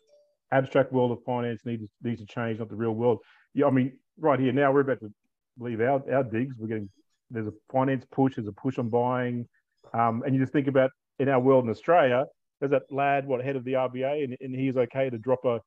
[0.50, 3.18] abstract world of finance needs needs to change, not the real world.
[3.54, 5.12] Yeah, I mean, right here now we're about to
[5.58, 6.54] leave our our digs.
[6.58, 6.90] We're getting
[7.30, 9.48] there's a finance push, there's a push on buying,
[9.94, 12.26] um, and you just think about in our world in Australia,
[12.62, 15.60] there's that lad, what head of the RBA, and, and he's okay to drop a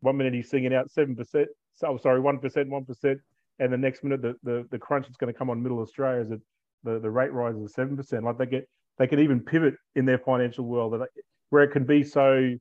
[0.00, 3.18] one minute he's singing out seven percent, so sorry, one percent, one percent,
[3.58, 6.20] and the next minute the, the the crunch that's going to come on middle Australia
[6.20, 6.40] is that
[6.84, 8.22] the, the rate rises to seven percent.
[8.24, 11.08] Like they get they can even pivot in their financial world that
[11.50, 12.54] where it can be so.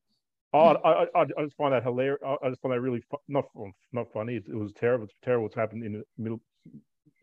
[0.51, 2.21] Oh, I, I, I just find that hilarious.
[2.25, 3.45] I just find that really fu- not
[3.91, 4.37] not funny.
[4.37, 5.03] It, it was terrible.
[5.03, 6.39] It's terrible what's happened in the middle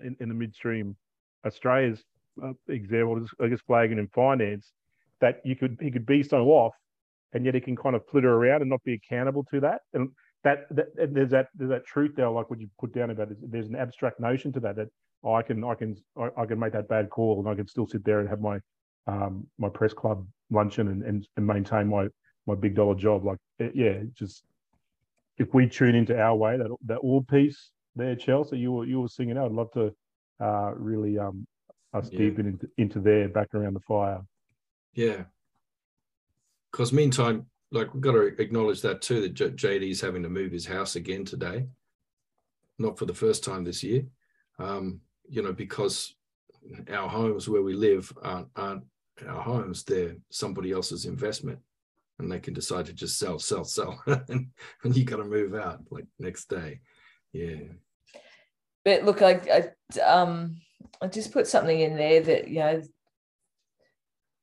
[0.00, 0.96] in, in the midstream.
[1.44, 2.04] Australia's
[2.40, 4.70] uh, example, I guess, flagging in finance
[5.22, 6.74] that you could he could be so off,
[7.32, 9.80] and yet he can kind of flitter around and not be accountable to that.
[9.94, 10.10] And
[10.44, 13.38] that, that there's that there's that truth there, like what you put down about it.
[13.40, 14.88] There's an abstract notion to that that
[15.24, 15.96] oh, I can I can
[16.36, 18.58] I, can make that bad call and I can still sit there and have my
[19.06, 22.08] um, my press club luncheon and, and, and maintain my
[22.46, 23.24] my big dollar job.
[23.24, 23.38] Like
[23.74, 24.44] yeah, just
[25.38, 29.00] if we tune into our way, that that all piece there, Chelsea, you were you
[29.00, 29.46] were singing out.
[29.46, 29.94] I'd love to
[30.40, 31.46] uh, really um,
[31.94, 32.18] us yeah.
[32.18, 34.20] deep into into there, back around the fire.
[34.94, 35.24] Yeah.
[36.70, 40.52] Because meantime, like we've got to acknowledge that too that JD is having to move
[40.52, 41.66] his house again today,
[42.78, 44.04] not for the first time this year.
[44.58, 46.14] Um, you know, because
[46.90, 48.84] our homes where we live aren't, aren't
[49.26, 51.58] our homes; they're somebody else's investment,
[52.18, 54.48] and they can decide to just sell, sell, sell, and,
[54.84, 56.80] and you got to move out like next day.
[57.32, 57.64] Yeah.
[58.84, 59.40] But look, I,
[59.96, 60.56] I um
[61.00, 62.82] I just put something in there that you know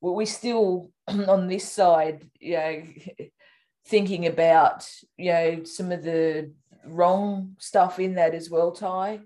[0.01, 2.83] we still on this side, you know,
[3.87, 6.51] thinking about you know some of the
[6.85, 9.21] wrong stuff in that as well, Ty.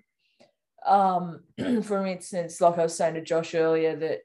[0.86, 1.44] Um,
[1.84, 4.20] for instance, like I was saying to Josh earlier, that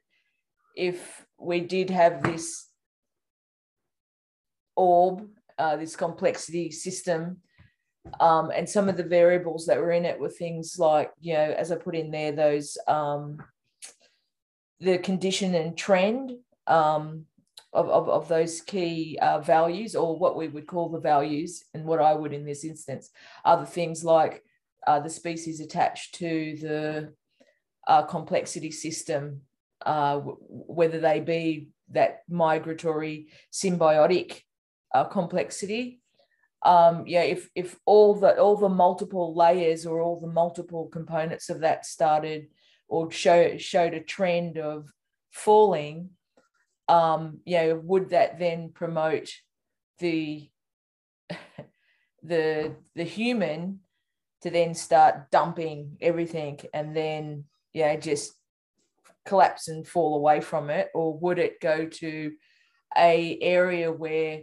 [0.75, 2.67] if we did have this
[4.75, 7.37] orb, uh, this complexity system,
[8.19, 11.53] um, and some of the variables that were in it were things like, you know,
[11.57, 13.37] as I put in there, those um,
[14.79, 16.31] the condition and trend
[16.67, 17.25] um,
[17.73, 21.85] of, of, of, those key uh, values, or what we would call the values, and
[21.85, 23.09] what I would in this instance,
[23.45, 24.43] are the things like
[24.87, 27.13] uh, the species attached to the
[27.87, 29.41] uh, complexity system,
[29.85, 34.41] uh, w- whether they be that migratory symbiotic
[34.93, 36.01] uh, complexity.
[36.61, 41.49] Um, yeah, if if all the all the multiple layers or all the multiple components
[41.49, 42.47] of that started
[42.89, 44.91] or show showed a trend of
[45.31, 46.09] falling,
[46.87, 49.31] um, you know, would that then promote
[49.99, 50.49] the
[52.23, 53.79] the the human
[54.41, 58.33] to then start dumping everything and then yeah just
[59.25, 60.89] collapse and fall away from it?
[60.93, 62.31] Or would it go to
[62.97, 64.41] a area where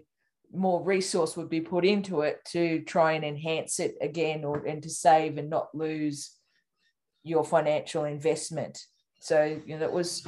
[0.52, 4.82] more resource would be put into it to try and enhance it again or and
[4.84, 6.35] to save and not lose
[7.26, 8.78] your financial investment
[9.20, 10.26] so you know that was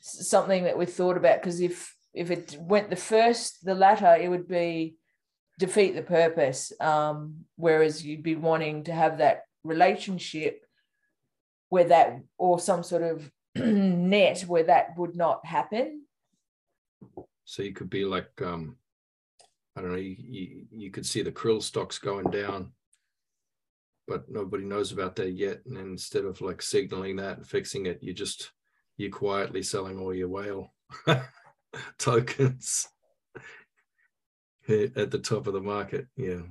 [0.00, 4.28] something that we thought about because if if it went the first, the latter, it
[4.28, 4.96] would be
[5.58, 6.72] defeat the purpose.
[6.80, 10.64] Um, whereas you'd be wanting to have that relationship
[11.68, 16.02] where that or some sort of net where that would not happen.
[17.44, 18.76] So you could be like um
[19.76, 22.70] I don't know, you, you, you could see the krill stocks going down,
[24.06, 25.60] but nobody knows about that yet.
[25.66, 28.52] And instead of like signaling that and fixing it, you just
[28.96, 30.72] you're quietly selling all your whale
[31.98, 32.86] tokens
[34.68, 36.06] at the top of the market.
[36.16, 36.42] Yeah.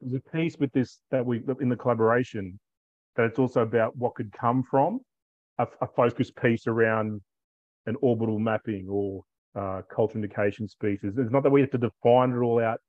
[0.00, 2.58] There's a piece with this that we in the collaboration
[3.16, 5.00] that it's also about what could come from
[5.58, 7.20] a, a focus piece around
[7.86, 9.22] an orbital mapping or
[9.54, 11.14] uh, culture indication species.
[11.16, 12.80] It's not that we have to define it all out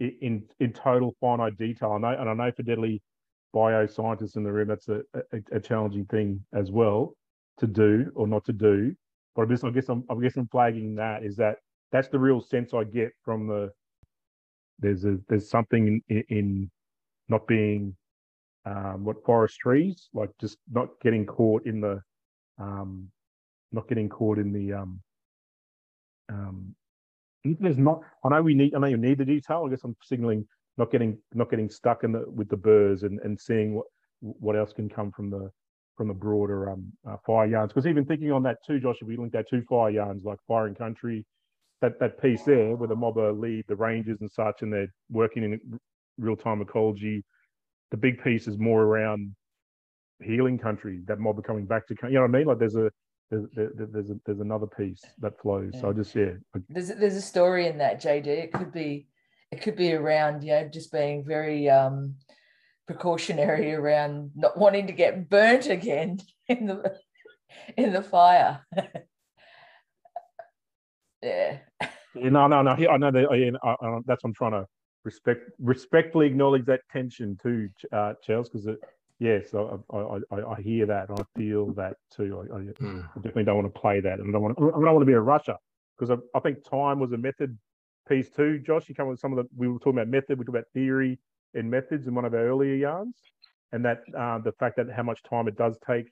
[0.00, 1.92] in in total finite detail.
[1.92, 3.02] I know, and I know for Deadly
[3.54, 7.14] bioscientists in the room, that's a, a, a, challenging thing as well
[7.58, 8.94] to do or not to do.
[9.34, 11.56] But I guess, I guess I'm, I guess I'm flagging that is that
[11.92, 13.70] that's the real sense I get from the
[14.78, 16.70] there's a there's something in, in
[17.28, 17.94] not being
[18.66, 22.00] um, what forest trees like just not getting caught in the
[22.58, 23.08] um,
[23.72, 25.00] not getting caught in the um,
[26.30, 26.74] um,
[27.44, 29.96] there's not I know we need I know you need the detail I guess I'm
[30.02, 33.86] signaling not getting not getting stuck in the with the burrs and, and seeing what
[34.20, 35.50] what else can come from the
[35.96, 37.72] from the broader um, uh, fire yarns.
[37.72, 40.38] Because even thinking on that too, Josh, if we link that to fire yarns like
[40.48, 41.26] Fire and Country,
[41.82, 45.44] that that piece there where the mobber lead the rangers and such, and they're working
[45.44, 45.60] in
[46.18, 47.22] real time ecology.
[47.90, 49.34] The big piece is more around
[50.22, 52.46] healing country, that mobber coming back to, you know what I mean?
[52.46, 52.90] Like there's a
[53.30, 55.70] there's there, there's a, there's another piece that flows.
[55.74, 55.80] Yeah.
[55.80, 56.32] So I just yeah.
[56.68, 58.26] There's there's a story in that JD.
[58.26, 59.06] It could be
[59.50, 62.16] it could be around you know just being very um
[62.86, 66.18] precautionary around not wanting to get burnt again
[66.48, 66.98] in the
[67.76, 68.66] in the fire.
[71.22, 71.58] yeah.
[72.14, 72.70] No, no, no.
[72.70, 73.58] I know that.
[73.62, 74.66] I, I, that's what I'm trying to
[75.04, 78.66] respect respectfully acknowledge that tension too, uh, Chels, because
[79.20, 82.44] yes, I, I, I, hear that and I feel that too.
[82.52, 83.04] I, I, mm.
[83.04, 85.02] I, definitely don't want to play that, and I don't want to, I don't want
[85.02, 85.56] to be a rusher
[85.96, 87.56] because I, I, think time was a method
[88.08, 88.58] piece too.
[88.58, 90.64] Josh, you come with some of the we were talking about method, we talked about
[90.74, 91.20] theory
[91.54, 93.14] and methods in one of our earlier yarns,
[93.72, 96.10] and that uh, the fact that how much time it does take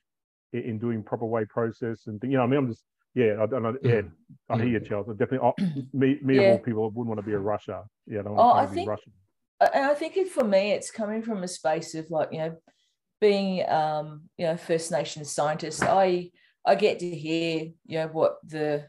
[0.53, 2.83] in, in doing proper way process and you know, I mean, I'm just
[3.15, 4.11] yeah, I, I, yeah, mm.
[4.49, 5.09] I hear you, Chels.
[5.09, 5.53] I definitely, oh,
[5.93, 6.41] me, me yeah.
[6.41, 7.81] of all people, wouldn't want to be a rusher.
[8.05, 10.71] Yeah, I don't want, oh, I to think, be And I think it, for me,
[10.73, 12.55] it's coming from a space of like you know,
[13.21, 15.83] being um, you know First Nations scientist.
[15.83, 16.31] I
[16.65, 18.87] I get to hear you know what the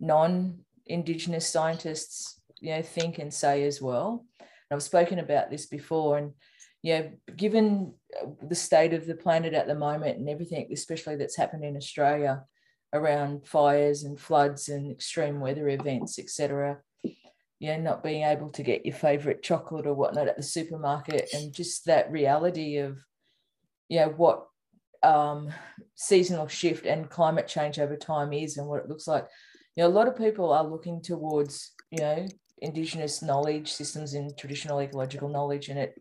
[0.00, 4.24] non-indigenous scientists you know think and say as well.
[4.40, 6.32] And I've spoken about this before, and
[6.82, 7.94] yeah, given
[8.42, 12.44] the state of the planet at the moment and everything, especially that's happened in Australia
[12.92, 16.78] around fires and floods and extreme weather events, etc.
[17.02, 21.28] You know, not being able to get your favorite chocolate or whatnot at the supermarket,
[21.32, 22.98] and just that reality of,
[23.88, 24.46] you know, what
[25.02, 25.50] um,
[25.94, 29.26] seasonal shift and climate change over time is and what it looks like.
[29.76, 32.26] You know, a lot of people are looking towards, you know,
[32.60, 35.94] indigenous knowledge systems and traditional ecological knowledge, and it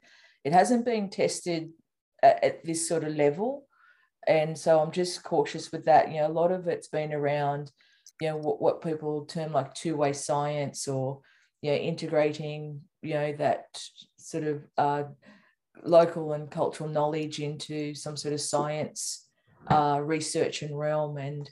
[0.44, 1.70] it hasn't been tested
[2.24, 3.68] at, at this sort of level
[4.28, 6.12] and so I'm just cautious with that.
[6.12, 7.72] You know, a lot of it's been around,
[8.20, 11.22] you know, what, what people term like two-way science or,
[11.62, 13.82] you know, integrating, you know, that
[14.18, 15.04] sort of uh,
[15.84, 19.28] local and cultural knowledge into some sort of science
[19.68, 21.18] uh, research and realm.
[21.18, 21.50] And,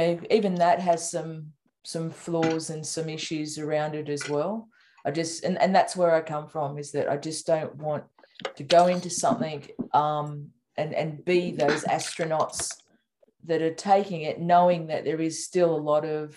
[0.00, 1.52] know, even that has some
[1.86, 4.68] some flaws and some issues around it as well.
[5.04, 8.04] I just and, and that's where I come from is that I just don't want
[8.56, 12.70] to go into something um, and and be those astronauts
[13.46, 16.36] that are taking it knowing that there is still a lot of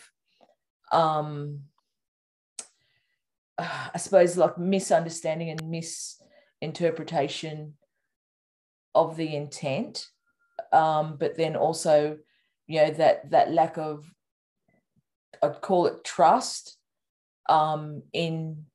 [0.92, 1.62] um
[3.58, 5.70] i suppose like misunderstanding and
[6.62, 7.74] misinterpretation
[8.96, 10.08] of the intent
[10.74, 12.18] um but then also
[12.68, 14.06] you know that that lack of
[15.44, 16.78] i'd call it trust
[17.50, 18.66] um in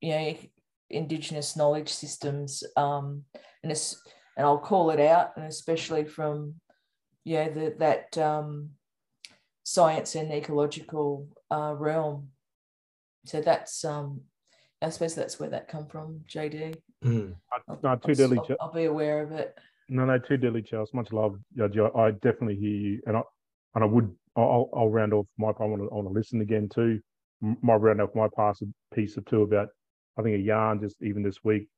[0.00, 0.36] you know
[0.90, 3.24] indigenous knowledge systems um
[3.62, 4.00] and it's
[4.40, 6.54] and I'll call it out, and especially from
[7.24, 8.70] yeah the, that um,
[9.64, 12.28] science and ecological uh, realm.
[13.26, 14.22] So that's um,
[14.80, 16.76] I suppose that's where that come from, JD.
[17.04, 17.34] Mm.
[17.82, 18.38] No, too deadly.
[18.38, 19.56] I'll, I'll, be aware of it.
[19.88, 20.92] No, no, too deadly, Chels.
[20.92, 21.78] Much love, Judge.
[21.78, 23.22] I definitely hear you, and I
[23.74, 24.14] and I would.
[24.36, 25.48] I'll, I'll round off my.
[25.48, 25.90] I want to.
[25.90, 27.00] I want to listen again too.
[27.40, 28.60] My round off my pass
[28.94, 29.68] piece of two about.
[30.18, 31.68] I think a yarn just even this week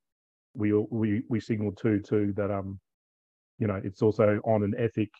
[0.55, 2.79] we we we signaled too too that um
[3.59, 5.11] you know it's also on an ethic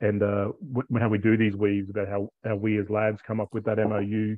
[0.00, 0.48] and uh
[0.98, 3.78] how we do these weaves about how how we as labs come up with that
[3.78, 4.36] MOU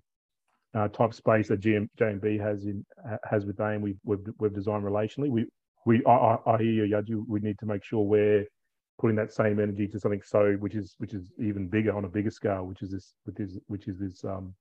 [0.75, 2.85] uh, type space that GM, JMB has in
[3.29, 3.83] has with AIME.
[3.83, 5.31] We've, we've we've designed relationally.
[5.31, 5.47] We
[5.87, 7.25] we I, I hear you, Yaji.
[7.29, 8.47] We need to make sure we're
[9.01, 12.09] putting that same energy to something so which is which is even bigger on a
[12.09, 14.55] bigger scale, which is this which is which is this um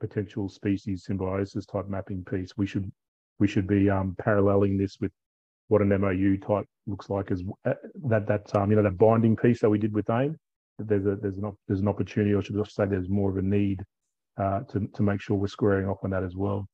[0.00, 2.50] potential species symbiosis type mapping piece.
[2.56, 2.90] We should
[3.38, 5.12] we should be um, paralleling this with
[5.68, 9.36] what an MOU type looks like as uh, that that um, you know that binding
[9.36, 10.36] piece that we did with AIME.
[10.78, 13.42] There's a there's an there's an opportunity, or should I say, there's more of a
[13.42, 13.82] need
[14.38, 16.68] uh, to to make sure we're squaring off on that as well.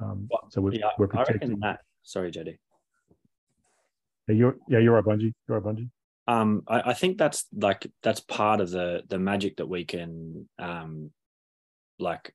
[0.00, 1.80] Um, so we're, yeah, we're protecting that.
[2.02, 2.56] Sorry, JD.
[4.28, 5.32] Yeah, you're yeah you're right, Bungie.
[5.48, 5.90] You're right, Bungie.
[6.26, 10.48] Um, I, I think that's like that's part of the the magic that we can
[10.58, 11.10] um,
[11.98, 12.34] like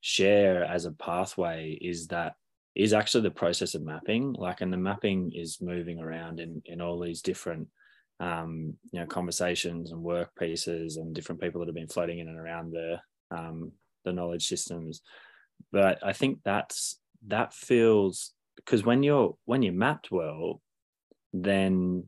[0.00, 2.34] share as a pathway is that
[2.74, 6.80] is actually the process of mapping like and the mapping is moving around in in
[6.80, 7.68] all these different
[8.20, 12.28] um, you know conversations and work pieces and different people that have been floating in
[12.28, 13.00] and around the
[13.30, 13.72] um,
[14.06, 15.02] the knowledge systems
[15.72, 20.60] but i think that's that feels because when you're when you're mapped well
[21.32, 22.04] then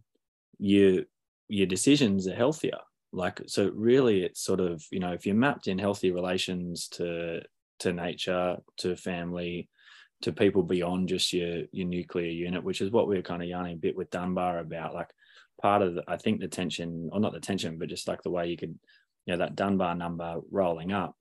[0.59, 1.05] you
[1.49, 2.79] your decisions are healthier
[3.13, 7.41] like so really it's sort of you know if you're mapped in healthy relations to
[7.79, 9.69] to nature to family
[10.23, 13.49] to people beyond just your your nuclear unit, which is what we are kind of
[13.49, 14.95] yarning a bit with Dunbar about.
[14.95, 15.11] Like
[15.61, 18.31] part of the, I think the tension, or not the tension, but just like the
[18.31, 18.77] way you could,
[19.27, 21.17] you know, that Dunbar number rolling up.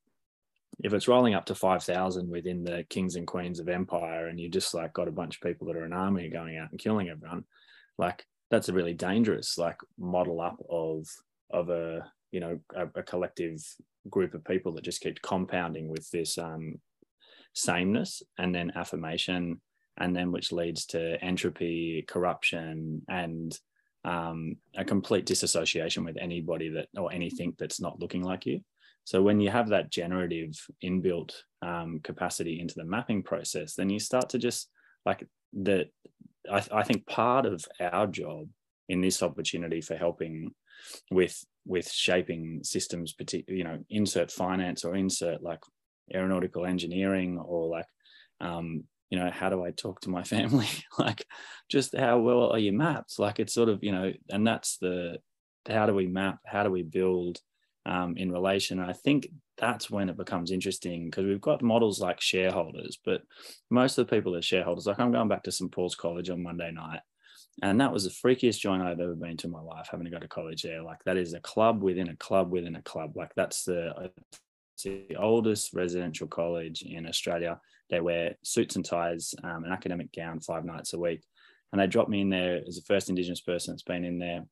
[0.83, 4.39] If it's rolling up to five thousand within the kings and queens of empire, and
[4.39, 6.79] you just like got a bunch of people that are an army going out and
[6.79, 7.45] killing everyone,
[7.97, 11.07] like that's a really dangerous like model up of
[11.51, 13.57] of a you know a, a, collective
[14.09, 16.75] group of people that just keep compounding with this um,
[17.53, 19.59] sameness and then affirmation
[19.99, 23.57] and then which leads to entropy corruption and
[24.05, 28.61] um, a complete disassociation with anybody that or anything that's not looking like you
[29.07, 30.51] so when you have that generative
[30.83, 31.31] inbuilt
[31.61, 34.69] um, capacity into the mapping process then you start to just
[35.05, 35.85] like the
[36.51, 38.49] I, I think part of our job
[38.89, 40.51] in this opportunity for helping
[41.09, 43.15] with with shaping systems
[43.47, 45.59] you know insert finance or insert like
[46.13, 47.87] aeronautical engineering or like
[48.41, 50.67] um, you know how do i talk to my family?
[50.99, 51.23] Like
[51.69, 53.19] just how well are you mapped?
[53.19, 55.19] Like it's sort of you know and that's the
[55.65, 56.39] how do we map?
[56.45, 57.39] How do we build
[57.87, 59.27] um, in relation i think
[59.57, 63.21] that's when it becomes interesting because we've got models like shareholders but
[63.69, 66.29] most of the people that are shareholders like i'm going back to st paul's college
[66.29, 67.01] on monday night
[67.63, 70.11] and that was the freakiest joint I've ever been to in my life, having to
[70.11, 70.83] go to college there.
[70.83, 73.17] Like that is a club within a club within a club.
[73.17, 74.11] Like that's the,
[74.83, 77.59] the oldest residential college in Australia.
[77.89, 81.23] They wear suits and ties, um, an academic gown five nights a week.
[81.71, 84.45] And they dropped me in there as the first Indigenous person that's been in there,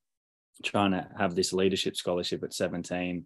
[0.64, 3.26] trying to have this leadership scholarship at 17.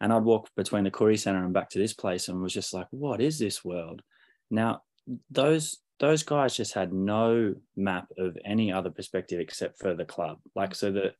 [0.00, 2.72] And I'd walk between the Koori Centre and back to this place and was just
[2.72, 4.02] like, what is this world?
[4.50, 4.82] Now,
[5.30, 10.38] those those guys just had no map of any other perspective except for the club.
[10.54, 11.12] Like so the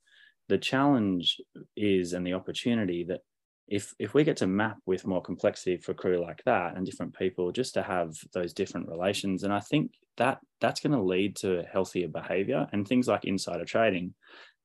[0.49, 1.41] the challenge
[1.77, 3.21] is and the opportunity that
[3.69, 7.17] if if we get to map with more complexity for crew like that and different
[7.17, 11.37] people just to have those different relations and i think that that's going to lead
[11.37, 14.15] to healthier behavior and things like insider trading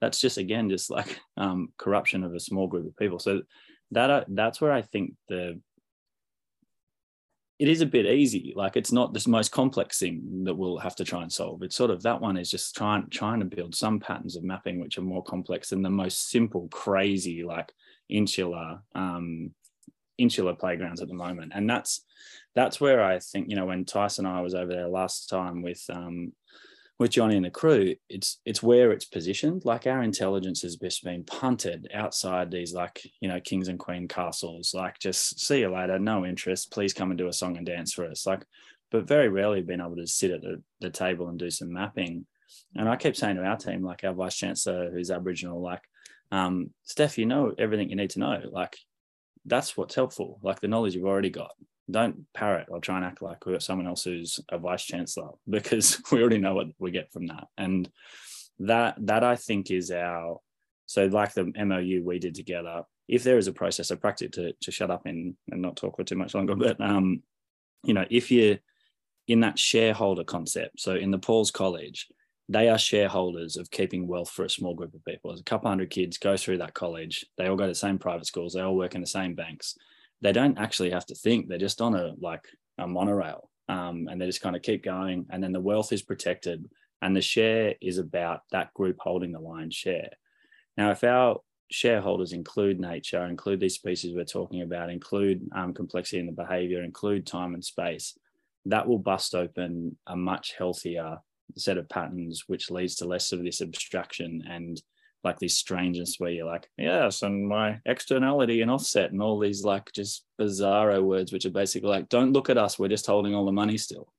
[0.03, 3.19] that's just again just like um, corruption of a small group of people.
[3.19, 3.41] So
[3.91, 5.59] that uh, that's where i think the
[7.59, 8.51] it is a bit easy.
[8.57, 11.61] Like it's not this most complex thing that we'll have to try and solve.
[11.63, 14.81] It's sort of that one is just trying trying to build some patterns of mapping
[14.81, 17.71] which are more complex than the most simple crazy like
[18.09, 19.51] insular um,
[20.17, 22.03] insular playgrounds at the moment, and that's
[22.55, 25.61] that's where I think you know when Tyson and I was over there last time
[25.61, 26.33] with um,
[26.99, 29.65] with Johnny and the crew, it's it's where it's positioned.
[29.65, 34.07] Like our intelligence has just been punted outside these like you know kings and queen
[34.07, 34.73] castles.
[34.73, 36.71] Like just see you later, no interest.
[36.71, 38.25] Please come and do a song and dance for us.
[38.25, 38.45] Like,
[38.91, 42.25] but very rarely been able to sit at the, the table and do some mapping.
[42.75, 45.81] And I keep saying to our team, like our vice chancellor, who's Aboriginal, like
[46.31, 48.41] um, Steph, you know everything you need to know.
[48.51, 48.77] Like
[49.45, 50.39] that's what's helpful.
[50.43, 51.51] Like the knowledge you've already got.
[51.89, 56.01] Don't parrot or try and act like we're someone else who's a vice chancellor because
[56.11, 57.47] we already know what we get from that.
[57.57, 57.89] And
[58.59, 60.39] that that I think is our
[60.85, 62.83] so like the MOU we did together.
[63.07, 65.97] If there is a process, I practice to to shut up and and not talk
[65.97, 66.55] for too much longer.
[66.55, 67.23] But um,
[67.83, 68.59] you know, if you're
[69.27, 72.07] in that shareholder concept, so in the Paul's College,
[72.49, 75.31] they are shareholders of keeping wealth for a small group of people.
[75.31, 77.25] There's a couple hundred kids go through that college.
[77.37, 78.53] They all go to the same private schools.
[78.53, 79.77] They all work in the same banks.
[80.23, 81.47] They don't actually have to think.
[81.47, 82.45] They're just on a like
[82.77, 85.27] a monorail, um, and they just kind of keep going.
[85.29, 86.65] And then the wealth is protected,
[87.01, 90.11] and the share is about that group holding the lion's share.
[90.77, 96.19] Now, if our shareholders include nature, include these species we're talking about, include um, complexity
[96.19, 98.17] in the behavior, include time and space,
[98.65, 101.17] that will bust open a much healthier
[101.57, 104.81] set of patterns, which leads to less of this abstraction and
[105.23, 109.63] like this strangeness where you're like, yes, and my externality and offset and all these
[109.63, 113.33] like just bizarro words, which are basically like, don't look at us, we're just holding
[113.33, 114.11] all the money still.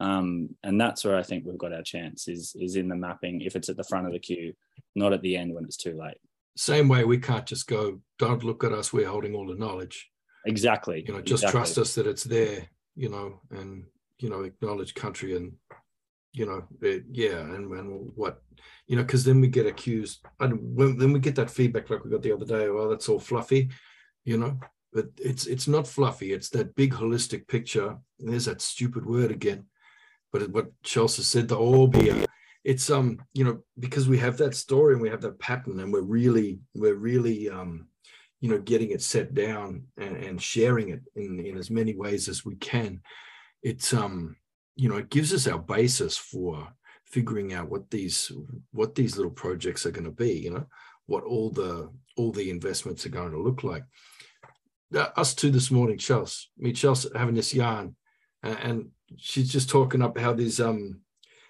[0.00, 3.42] Um, and that's where I think we've got our chance is is in the mapping
[3.42, 4.54] if it's at the front of the queue,
[4.94, 6.18] not at the end when it's too late.
[6.56, 10.10] Same way we can't just go, don't look at us, we're holding all the knowledge.
[10.46, 11.04] Exactly.
[11.06, 11.58] You know, just exactly.
[11.58, 13.84] trust us that it's there, you know, and
[14.18, 15.52] you know, acknowledge country and
[16.34, 18.42] you know, it, yeah, and, and what,
[18.86, 22.04] you know, because then we get accused, and when, then we get that feedback like
[22.04, 22.68] we got the other day.
[22.68, 23.70] Well, that's all fluffy,
[24.24, 24.58] you know,
[24.92, 26.32] but it's it's not fluffy.
[26.32, 27.96] It's that big holistic picture.
[28.20, 29.64] And there's that stupid word again,
[30.32, 32.26] but what Chelsea said, the orbia.
[32.64, 35.92] It's um, you know, because we have that story and we have that pattern, and
[35.92, 37.88] we're really we're really um,
[38.40, 42.28] you know, getting it set down and, and sharing it in in as many ways
[42.28, 43.00] as we can.
[43.62, 44.36] It's um
[44.76, 46.68] you know, it gives us our basis for
[47.04, 48.32] figuring out what these
[48.72, 50.32] what these little projects are going to be.
[50.32, 50.66] You know,
[51.06, 53.84] what all the all the investments are going to look like.
[54.94, 57.96] Uh, us two this morning, Chelsea, me Chelsea having this yarn,
[58.42, 61.00] and, and she's just talking up how these um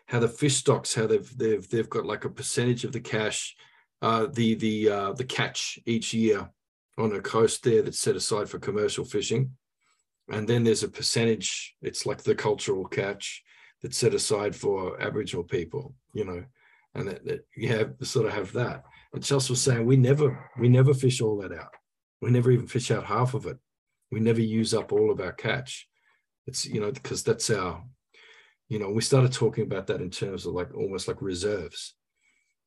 [0.07, 3.57] how the fish stocks how they've they've they've got like a percentage of the cash
[4.03, 6.49] uh the the uh the catch each year
[6.99, 9.51] on a coast there that's set aside for commercial fishing
[10.31, 13.43] and then there's a percentage it's like the cultural catch
[13.83, 16.45] that's set aside for aboriginal people you know
[16.95, 20.51] and that, that you have sort of have that And Chelsea was saying we never
[20.59, 21.75] we never fish all that out.
[22.21, 23.59] We never even fish out half of it.
[24.11, 25.89] We never use up all of our catch.
[26.47, 27.85] It's you know because that's our
[28.69, 31.95] you know we started talking about that in terms of like almost like reserves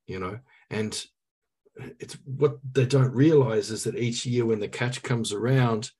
[0.05, 0.39] you know
[0.70, 1.05] and
[1.99, 5.91] it's what they don't realize is that each year when the catch comes around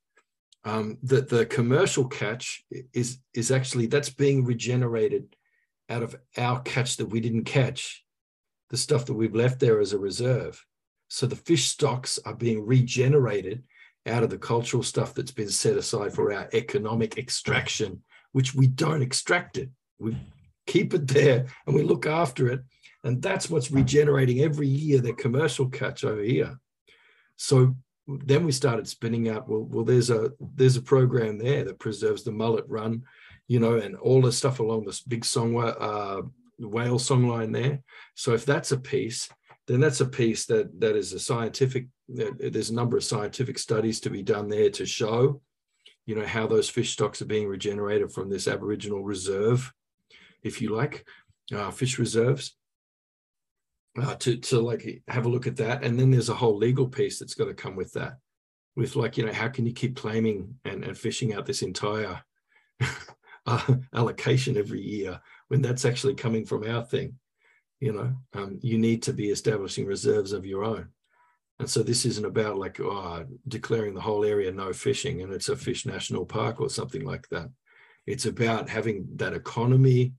[0.64, 5.36] um, that the commercial catch is is actually that's being regenerated
[5.90, 8.04] out of our catch that we didn't catch
[8.70, 10.66] the stuff that we've left there as a reserve.
[11.08, 13.64] So the fish stocks are being regenerated
[14.06, 18.04] out of the cultural stuff that's been set aside for our economic extraction
[18.38, 19.70] which we don't extract it.
[19.98, 20.16] We
[20.68, 22.62] keep it there and we look after it.
[23.04, 26.60] And that's what's regenerating every year the commercial catch over here.
[27.36, 27.76] So
[28.08, 32.24] then we started spinning out well well there's a there's a program there that preserves
[32.24, 33.04] the mullet run
[33.48, 36.22] you know and all the stuff along this big song uh,
[36.60, 37.82] whale songline there.
[38.16, 39.30] So if that's a piece
[39.68, 44.00] then that's a piece that that is a scientific there's a number of scientific studies
[44.00, 45.42] to be done there to show
[46.06, 49.74] you know how those fish stocks are being regenerated from this aboriginal reserve
[50.42, 51.06] if you like
[51.54, 52.57] uh, fish reserves
[53.98, 55.84] uh, to to like have a look at that.
[55.84, 58.18] And then there's a whole legal piece that's got to come with that
[58.76, 62.22] with like you know how can you keep claiming and, and fishing out this entire
[63.48, 67.18] uh, allocation every year when that's actually coming from our thing
[67.80, 68.16] you know?
[68.34, 70.90] Um, you need to be establishing reserves of your own.
[71.60, 75.50] And so this isn't about like oh, declaring the whole area no fishing and it's
[75.50, 77.50] a fish national park or something like that.
[78.06, 80.14] It's about having that economy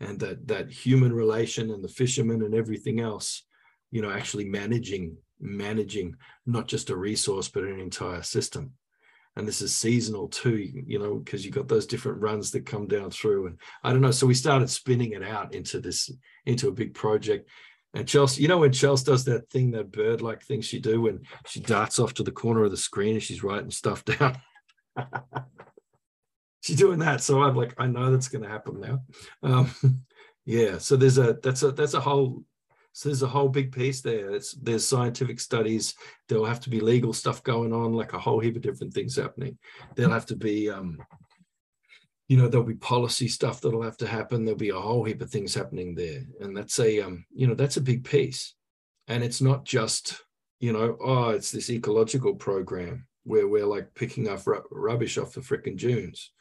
[0.00, 3.44] and that that human relation and the fishermen and everything else
[3.90, 8.72] you know actually managing managing not just a resource but an entire system.
[9.36, 12.86] And this is seasonal too you know because you've got those different runs that come
[12.88, 16.10] down through and i don't know so we started spinning it out into this
[16.46, 17.48] into a big project.
[17.94, 21.02] And chelsea you know when chelsea does that thing that bird like thing she do
[21.02, 24.36] when she darts off to the corner of the screen and she's writing stuff down
[26.62, 27.22] she's doing that.
[27.22, 29.02] So I'm like, I know that's going to happen now.
[29.42, 29.74] Um,
[30.44, 30.78] yeah.
[30.78, 32.44] So there's a that's a that's a whole
[32.92, 34.30] so there's a whole big piece there.
[34.30, 35.94] It's there's scientific studies.
[36.28, 39.16] There'll have to be legal stuff going on, like a whole heap of different things
[39.16, 39.58] happening.
[39.94, 40.98] There'll have to be um,
[42.28, 44.44] you know, there'll be policy stuff that'll have to happen.
[44.44, 46.22] There'll be a whole heap of things happening there.
[46.40, 48.54] And that's a um, you know, that's a big piece.
[49.08, 50.22] And it's not just,
[50.60, 55.40] you know, oh, it's this ecological program where we're like picking up rubbish off the
[55.40, 56.32] frickin' dunes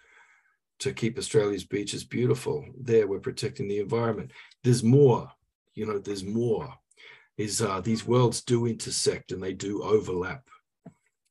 [0.80, 2.66] to keep Australia's beaches beautiful.
[2.80, 4.32] There, we're protecting the environment.
[4.64, 5.32] There's more,
[5.76, 6.74] you know, there's more.
[7.38, 10.44] Is uh, these worlds do intersect and they do overlap.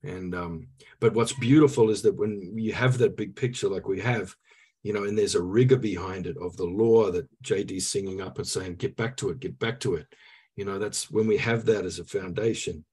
[0.03, 0.69] And um,
[1.01, 4.35] but what's beautiful is that when you have that big picture like we have,
[4.83, 8.39] you know, and there's a rigor behind it of the law that JD's singing up
[8.39, 10.07] and saying, get back to it, get back to it.
[10.57, 12.85] You know, that's when we have that as a foundation,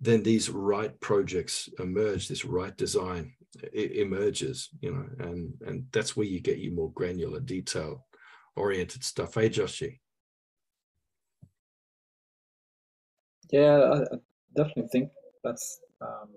[0.00, 3.34] then these right projects emerge, this right design
[3.72, 8.06] emerges, you know, and and that's where you get your more granular, detail
[8.56, 9.34] oriented stuff.
[9.34, 10.00] Hey, Joshy.
[13.50, 14.16] Yeah, I
[14.54, 15.10] definitely think
[15.42, 16.28] that's um,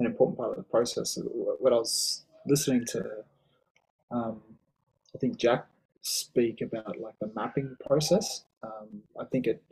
[0.00, 1.18] an important part of the process.
[1.22, 3.24] When I was listening to,
[4.10, 4.42] um,
[5.14, 5.66] I think Jack
[6.02, 8.44] speak about like the mapping process.
[8.62, 9.62] Um, I think it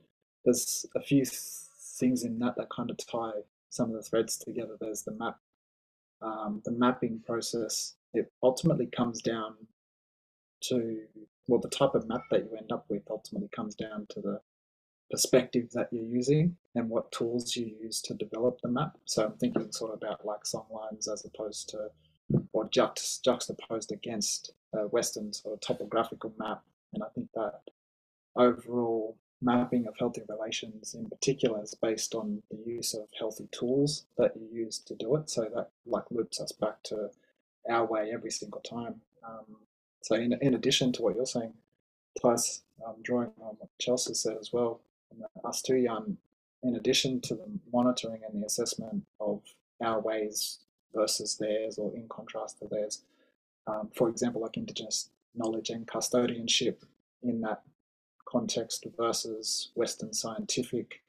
[0.45, 4.76] there's a few things in that that kind of tie some of the threads together.
[4.81, 5.39] There's the map
[6.23, 9.55] um, the mapping process, it ultimately comes down
[10.64, 11.01] to,
[11.47, 14.41] well, the type of map that you end up with ultimately comes down to the
[15.11, 18.97] perspective that you're using and what tools you use to develop the map.
[19.07, 21.89] So I'm thinking sort of about like songlines as opposed to,
[22.53, 26.62] or juxt, juxtaposed against a Western sort of topographical map.
[26.93, 27.61] And I think that
[28.37, 34.05] overall mapping of healthy relations in particular is based on the use of healthy tools
[34.18, 35.30] that you use to do it.
[35.30, 37.11] So that like loops us back to
[37.68, 39.01] our way every single time.
[39.26, 39.57] Um,
[40.03, 41.55] so in, in addition to what you're saying,
[42.20, 44.80] Tice, um, drawing on what Chelsea said as well,
[45.45, 46.16] us too, Jan,
[46.62, 49.43] in addition to the monitoring and the assessment of
[49.82, 50.59] our ways
[50.95, 53.03] versus theirs or in contrast to theirs,
[53.66, 56.76] um, for example, like Indigenous knowledge and custodianship
[57.22, 57.62] in that
[58.31, 61.03] context versus Western scientific,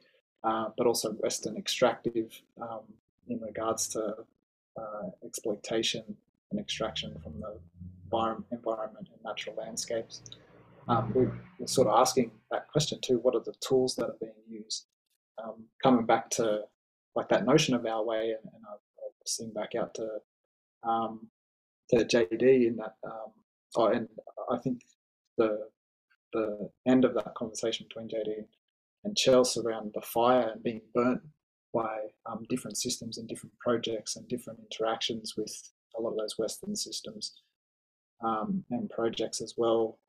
[0.44, 2.82] uh, but also Western extractive um,
[3.28, 4.16] in regards to
[4.78, 6.04] uh, exploitation
[6.50, 7.60] and extraction from the
[8.52, 10.22] environment and natural landscapes.
[10.88, 11.32] Um, we're,
[11.68, 14.88] sort of asking that question too what are the tools that are being used?
[15.42, 16.62] Um, coming back to
[17.16, 20.10] like that notion of our way, and, and I'll, I'll sing back out to
[20.84, 21.28] um,
[21.92, 22.96] to JD in that.
[23.06, 23.32] Um,
[23.76, 24.08] oh, and
[24.50, 24.82] I think
[25.38, 25.68] the
[26.34, 28.46] the end of that conversation between JD
[29.04, 31.22] and Chelsea around the fire and being burnt
[31.74, 35.54] by um, different systems and different projects and different interactions with
[35.98, 37.34] a lot of those Western systems
[38.24, 40.00] um, and projects as well.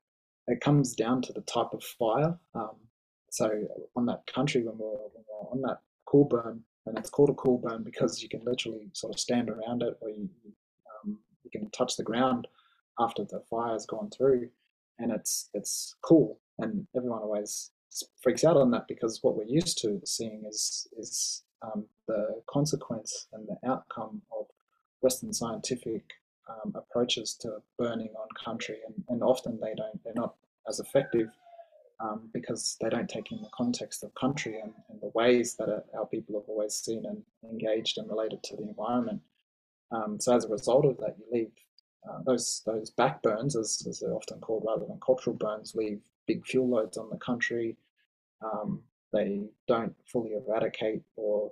[0.47, 2.37] It comes down to the type of fire.
[2.53, 2.75] Um,
[3.31, 3.49] so
[3.95, 7.33] on that country, when we're, when we're, on that cool burn, and it's called a
[7.33, 10.29] cool burn because you can literally sort of stand around it, or you,
[11.03, 12.47] um, you can touch the ground
[12.99, 14.49] after the fire's gone through,
[14.99, 16.39] and it's it's cool.
[16.59, 17.71] And everyone always
[18.21, 23.27] freaks out on that because what we're used to seeing is is um, the consequence
[23.33, 24.47] and the outcome of
[25.01, 26.03] Western scientific
[26.49, 30.35] um, approaches to burning on country, and, and often they don't they're not
[30.67, 31.29] as effective
[31.99, 35.85] um, because they don't take in the context of country and, and the ways that
[35.97, 39.21] our people have always seen and engaged and related to the environment.
[39.91, 41.51] Um, so as a result of that, you leave
[42.09, 46.45] uh, those those backburns, as, as they're often called, rather than cultural burns, leave big
[46.45, 47.77] fuel loads on the country.
[48.41, 48.81] Um,
[49.11, 51.51] they don't fully eradicate or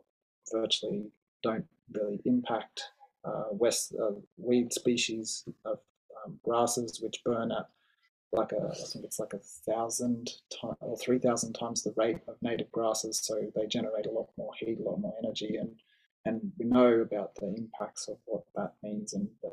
[0.52, 1.06] virtually
[1.44, 2.84] don't really impact
[3.24, 5.80] uh, west uh, weed species of
[6.26, 7.70] um, grasses which burn at
[8.34, 10.30] like a I think it's like a thousand
[10.62, 13.20] time, or three thousand times the rate of native grasses.
[13.24, 15.76] So they generate a lot more heat, a lot more energy, and
[16.26, 19.52] and we know about the impacts of what that means and the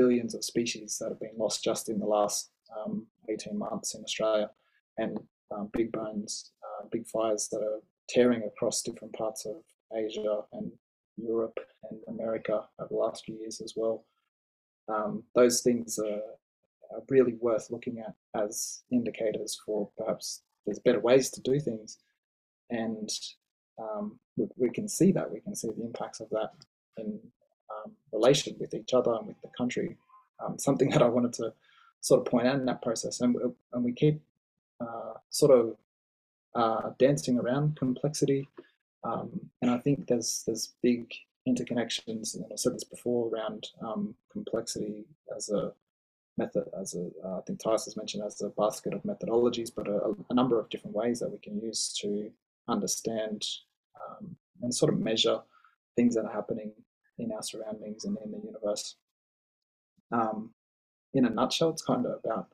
[0.00, 4.02] billions of species that have been lost just in the last um, 18 months in
[4.02, 4.48] Australia,
[4.96, 5.18] and
[5.50, 9.56] um, big burns, uh, big fires that are tearing across different parts of
[9.94, 10.72] Asia and
[11.18, 11.58] Europe
[11.90, 14.06] and America over the last few years as well.
[14.88, 16.22] Um, those things are,
[16.92, 21.98] are, really worth looking at as indicators for perhaps there's better ways to do things.
[22.70, 23.10] And
[23.78, 26.52] um, we, we, can see that, we can see the impacts of that
[26.96, 27.20] in
[27.70, 29.96] um, relation with each other and with the country.
[30.44, 31.52] Um, something that I wanted to
[32.00, 33.20] sort of point out in that process.
[33.20, 33.36] And,
[33.72, 34.20] and we keep
[34.80, 35.76] uh, sort of
[36.54, 38.48] uh, dancing around complexity.
[39.04, 41.12] Um, and I think there's there's big
[41.48, 45.72] interconnections, and I said this before around um, complexity as a
[46.36, 49.88] method, as a uh, I think Tyus has mentioned as a basket of methodologies, but
[49.88, 52.30] a, a, number of different ways that we can use to
[52.68, 53.46] understand
[54.00, 55.40] um, and sort of measure
[55.96, 56.72] things that are happening
[57.20, 58.96] in our surroundings and in the universe.
[60.12, 60.54] Um,
[61.14, 62.48] in a nutshell, it's kind of about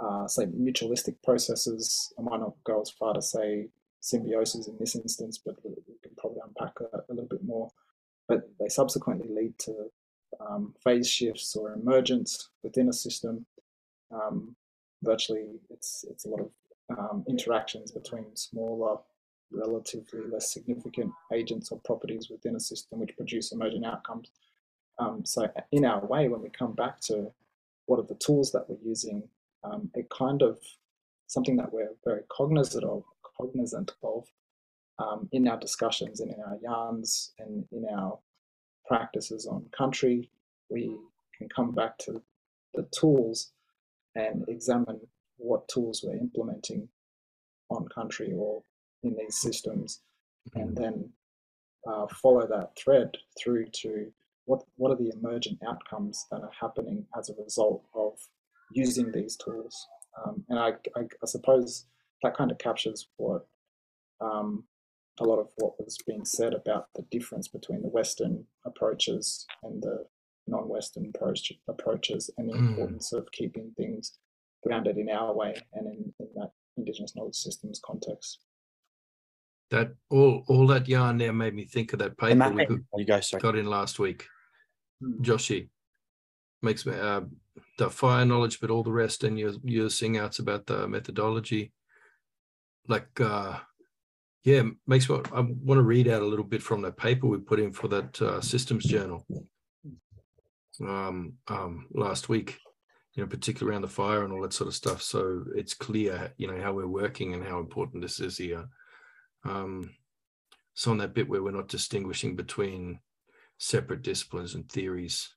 [0.00, 2.12] uh, say mutualistic processes.
[2.18, 3.68] I might not go as far to say
[4.00, 7.70] symbiosis in this instance, but we can probably unpack that a little bit more.
[8.28, 9.90] But they subsequently lead to
[10.40, 13.46] um, phase shifts or emergence within a system.
[14.12, 14.56] Um,
[15.02, 16.50] virtually, it's it's a lot of
[16.98, 18.98] um, interactions between smaller,
[19.50, 24.30] relatively less significant agents or properties within a system which produce emergent outcomes.
[24.98, 27.32] Um, so, in our way, when we come back to
[27.86, 29.28] what are the tools that we're using
[29.66, 30.58] um, it kind of
[31.26, 33.02] something that we're very cognizant of,
[33.38, 34.24] cognizant of
[34.98, 38.18] um, in our discussions and in our yarns and in our
[38.86, 40.30] practices on country.
[40.70, 40.96] We
[41.36, 42.22] can come back to
[42.74, 43.52] the tools
[44.14, 45.00] and examine
[45.36, 46.88] what tools we're implementing
[47.70, 48.62] on country or
[49.06, 50.02] in these systems,
[50.54, 50.82] and mm-hmm.
[50.82, 51.10] then
[51.88, 54.12] uh, follow that thread through to
[54.44, 58.18] what what are the emergent outcomes that are happening as a result of
[58.72, 59.86] using these tools.
[60.24, 61.84] Um, and I, I, I, suppose
[62.22, 63.46] that kind of captures what
[64.20, 64.64] um,
[65.20, 69.82] a lot of what was being said about the difference between the Western approaches and
[69.82, 70.06] the
[70.46, 72.68] non-Western approach, approaches and the mm.
[72.68, 74.18] importance of keeping things
[74.62, 78.40] grounded in our way and in, in that Indigenous knowledge systems context.
[79.70, 83.04] That all all that yarn there made me think of that paper we got, you
[83.04, 84.26] go, got in last week.
[85.02, 85.20] Mm.
[85.22, 85.68] Joshi
[86.62, 87.22] makes me uh,
[87.78, 91.72] the fire knowledge, but all the rest, and your your sing outs about the methodology.
[92.88, 93.58] Like, uh,
[94.44, 97.38] yeah, makes what I want to read out a little bit from that paper we
[97.38, 99.26] put in for that uh, systems journal
[100.80, 102.58] um, um, last week.
[103.14, 105.02] You know, particularly around the fire and all that sort of stuff.
[105.02, 108.68] So it's clear, you know, how we're working and how important this is here.
[109.46, 109.90] Um,
[110.74, 113.00] so on that bit where we're not distinguishing between
[113.58, 115.36] separate disciplines and theories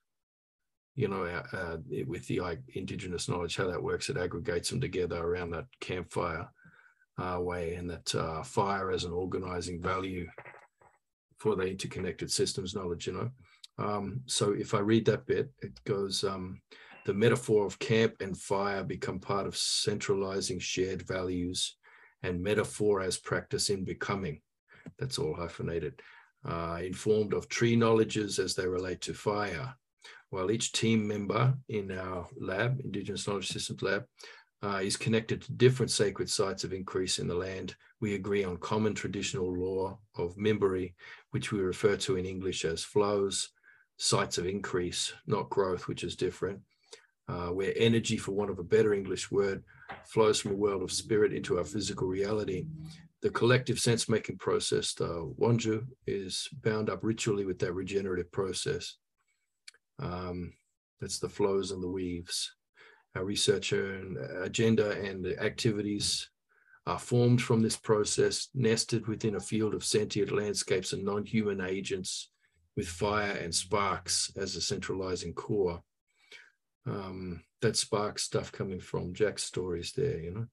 [1.00, 2.42] you know, uh, uh, with the
[2.74, 6.46] indigenous knowledge, how that works, it aggregates them together around that campfire
[7.18, 10.26] uh, way and that uh, fire as an organizing value
[11.38, 13.30] for the interconnected systems knowledge, you know.
[13.78, 16.60] Um, so if I read that bit, it goes, um,
[17.06, 21.76] the metaphor of camp and fire become part of centralizing shared values
[22.22, 24.40] and metaphor as practice in becoming.
[24.98, 26.00] That's all hyphenated.
[26.44, 29.74] Uh, informed of tree knowledges as they relate to fire,
[30.30, 34.04] while each team member in our lab, Indigenous Knowledge Systems Lab,
[34.62, 37.74] uh, is connected to different sacred sites of increase in the land.
[38.00, 40.94] We agree on common traditional law of Mimberi,
[41.30, 43.50] which we refer to in English as flows,
[43.96, 46.60] sites of increase, not growth, which is different,
[47.28, 49.62] uh, where energy, for want of a better English word,
[50.06, 52.66] flows from a world of spirit into our physical reality.
[53.22, 58.96] The collective sense making process, the Wanju, is bound up ritually with that regenerative process.
[59.98, 60.54] Um,
[61.00, 62.54] that's the flows and the weaves.
[63.14, 66.30] Our research and agenda and activities
[66.86, 71.60] are formed from this process, nested within a field of sentient landscapes and non human
[71.60, 72.30] agents,
[72.76, 75.82] with fire and sparks as a centralizing core.
[76.90, 80.46] Um, that sparks stuff coming from Jack's stories there, you know.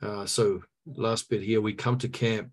[0.00, 2.50] Uh, so, last bit here we come to camp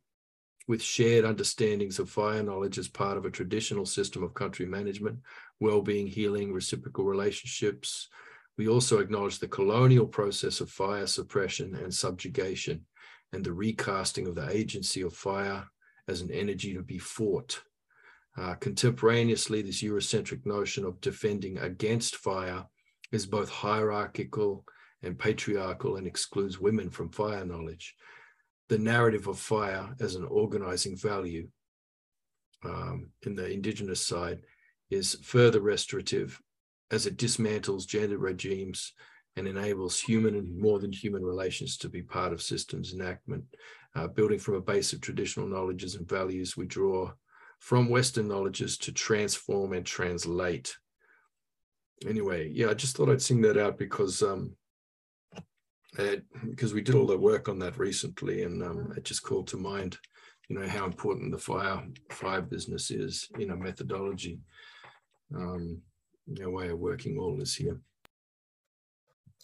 [0.67, 5.19] with shared understandings of fire knowledge as part of a traditional system of country management,
[5.59, 8.09] well-being, healing, reciprocal relationships.
[8.57, 12.85] We also acknowledge the colonial process of fire suppression and subjugation
[13.31, 15.67] and the recasting of the agency of fire
[16.07, 17.61] as an energy to be fought.
[18.37, 22.65] Uh, contemporaneously, this Eurocentric notion of defending against fire
[23.11, 24.65] is both hierarchical
[25.03, 27.95] and patriarchal and excludes women from fire knowledge
[28.69, 31.47] the narrative of fire as an organizing value
[32.63, 34.39] um, in the indigenous side
[34.89, 36.39] is further restorative
[36.91, 38.93] as it dismantles gender regimes
[39.35, 43.43] and enables human and more than human relations to be part of systems enactment.
[43.95, 47.11] Uh, building from a base of traditional knowledges and values, we draw
[47.59, 50.75] from Western knowledges to transform and translate.
[52.07, 54.55] Anyway, yeah, I just thought I'd sing that out because um,
[56.49, 59.57] because we did all the work on that recently, and um, it just called to
[59.57, 59.97] mind,
[60.49, 64.39] you know, how important the fire fire business is in a methodology,
[65.35, 65.81] um,
[66.27, 67.79] you know, way of working all this here.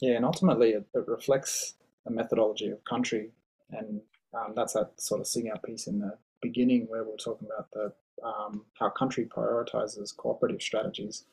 [0.01, 1.75] Yeah, and ultimately it, it reflects
[2.05, 3.29] a methodology of country,
[3.69, 4.01] and
[4.33, 7.71] um, that's that sort of sing out piece in the beginning where we're talking about
[7.71, 7.93] the
[8.25, 11.25] um, how country prioritizes cooperative strategies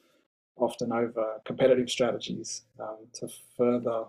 [0.59, 4.05] often over competitive strategies um, to further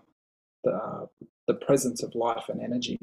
[0.64, 1.08] the,
[1.48, 3.00] the presence of life and energy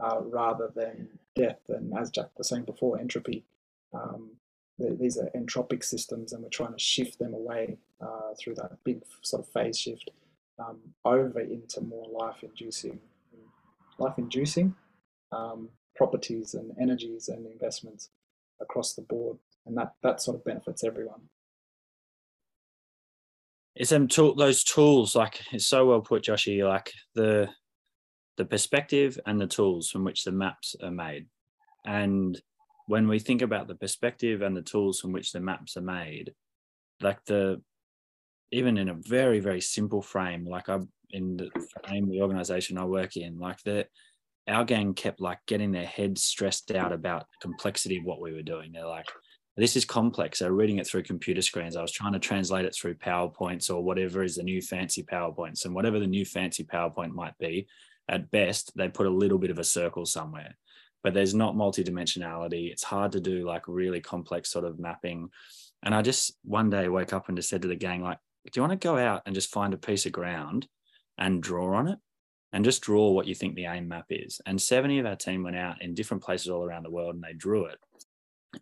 [0.00, 1.60] uh, rather than death.
[1.68, 3.44] And as Jack was saying before, entropy.
[3.92, 4.30] Um,
[4.78, 9.02] these are entropic systems, and we're trying to shift them away uh, through that big
[9.20, 10.10] sort of phase shift
[10.58, 12.98] um, over into more life-inducing,
[13.98, 14.74] life-inducing
[15.32, 18.08] um, properties and energies and investments
[18.60, 21.20] across the board, and that that sort of benefits everyone
[23.80, 27.48] it's them tool those tools like it's so well put joshy like the
[28.36, 31.26] the perspective and the tools from which the maps are made.
[31.86, 32.40] And
[32.86, 36.32] when we think about the perspective and the tools from which the maps are made
[37.00, 37.62] like the
[38.50, 40.76] even in a very very simple frame like i
[41.10, 41.48] in the
[41.84, 43.86] frame the organization i work in like the
[44.48, 48.32] our gang kept like getting their heads stressed out about the complexity of what we
[48.32, 48.72] were doing.
[48.72, 49.06] They're like
[49.56, 50.38] this is complex.
[50.38, 51.76] They're reading it through computer screens.
[51.76, 55.64] I was trying to translate it through PowerPoints or whatever is the new fancy PowerPoints.
[55.64, 57.66] And whatever the new fancy PowerPoint might be,
[58.08, 60.56] at best, they put a little bit of a circle somewhere.
[61.02, 62.70] But there's not multidimensionality.
[62.70, 65.30] It's hard to do like really complex sort of mapping.
[65.82, 68.50] And I just one day woke up and just said to the gang, like, do
[68.54, 70.66] you want to go out and just find a piece of ground
[71.18, 71.98] and draw on it?
[72.52, 74.40] and just draw what you think the AIME map is.
[74.46, 77.22] And 70 of our team went out in different places all around the world and
[77.22, 77.78] they drew it.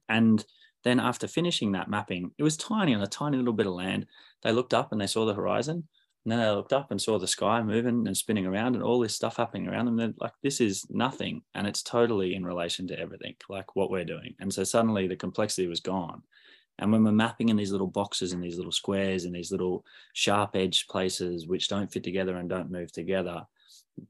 [0.09, 0.45] And
[0.85, 4.07] then after finishing that mapping, it was tiny on a tiny little bit of land.
[4.43, 5.89] They looked up and they saw the horizon.
[6.25, 9.01] And then they looked up and saw the sky moving and spinning around and all
[9.01, 9.97] this stuff happening around them.
[9.97, 11.43] They're like, this is nothing.
[11.55, 14.35] And it's totally in relation to everything, like what we're doing.
[14.39, 16.23] And so suddenly the complexity was gone.
[16.79, 19.85] And when we're mapping in these little boxes and these little squares and these little
[20.13, 23.47] sharp edge places which don't fit together and don't move together,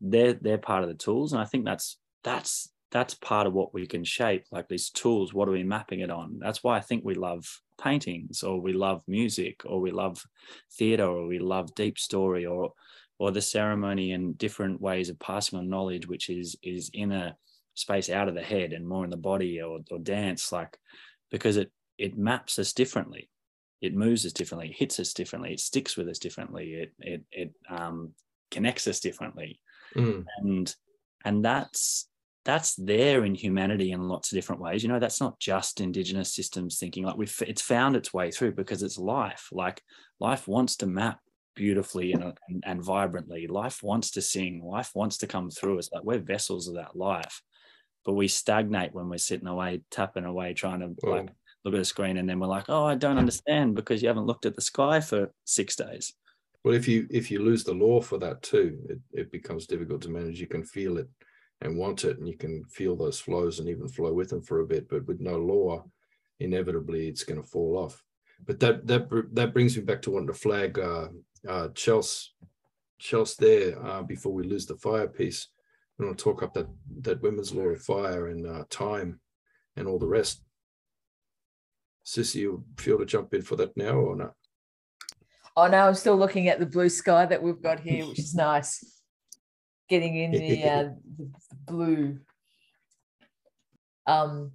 [0.00, 1.32] they're they're part of the tools.
[1.32, 5.34] And I think that's that's that's part of what we can shape like these tools
[5.34, 6.38] what are we mapping it on?
[6.40, 7.44] That's why i think we love
[7.80, 10.24] paintings or we love music or we love
[10.72, 12.72] theater or we love deep story or
[13.18, 17.36] or the ceremony and different ways of passing on knowledge which is is in a
[17.74, 20.76] space out of the head and more in the body or, or dance like
[21.30, 23.28] because it it maps us differently.
[23.80, 27.22] It moves us differently it hits us differently it sticks with us differently it it,
[27.30, 28.12] it um,
[28.50, 29.60] connects us differently.
[29.96, 30.24] Mm.
[30.38, 30.74] and
[31.24, 32.08] and that's
[32.48, 34.82] that's there in humanity in lots of different ways.
[34.82, 37.04] You know, that's not just indigenous systems thinking.
[37.04, 39.50] Like we've, it's found its way through because it's life.
[39.52, 39.82] Like
[40.18, 41.20] life wants to map
[41.54, 43.48] beautifully and, and, and vibrantly.
[43.48, 44.64] Life wants to sing.
[44.64, 45.92] Life wants to come through us.
[45.92, 47.42] Like we're vessels of that life,
[48.06, 51.28] but we stagnate when we're sitting away, tapping away, trying to like
[51.66, 54.26] look at a screen, and then we're like, oh, I don't understand because you haven't
[54.26, 56.14] looked at the sky for six days.
[56.64, 60.00] Well, if you if you lose the law for that too, it, it becomes difficult
[60.02, 60.40] to manage.
[60.40, 61.10] You can feel it
[61.60, 64.60] and want it, and you can feel those flows and even flow with them for
[64.60, 64.88] a bit.
[64.88, 65.84] But with no law,
[66.40, 68.02] inevitably it's going to fall off.
[68.46, 71.08] But that that that brings me back to wanting to flag uh,
[71.48, 72.28] uh, Chelsea,
[72.98, 75.48] Chelsea there uh, before we lose the fire piece.
[75.98, 76.68] We want to talk up that
[77.02, 79.20] that women's law of fire and uh, time
[79.76, 80.42] and all the rest.
[82.04, 84.32] Sissy, you feel to jump in for that now or not?
[85.56, 88.34] Oh no, I'm still looking at the blue sky that we've got here, which is
[88.36, 88.97] nice.
[89.88, 90.82] Getting in the, uh,
[91.16, 92.18] the, the blue.
[94.06, 94.52] Um,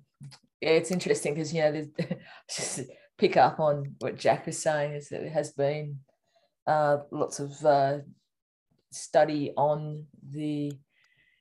[0.62, 1.86] yeah, it's interesting because you know,
[2.50, 2.82] just
[3.18, 6.00] pick up on what Jack was saying is that there has been
[6.66, 8.00] uh, lots of uh,
[8.92, 10.72] study on the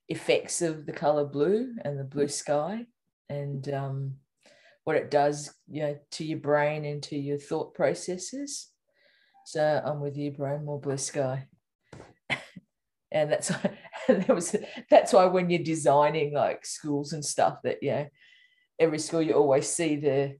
[0.08, 2.86] effects of the color blue and the blue sky
[3.28, 4.14] and um,
[4.84, 8.70] what it does you know to your brain and to your thought processes
[9.46, 11.46] so i'm with you brian more blue sky
[13.12, 13.70] and that's why
[14.08, 14.56] that was
[14.90, 18.06] that's why when you're designing like schools and stuff that you know
[18.78, 20.36] every school you always see the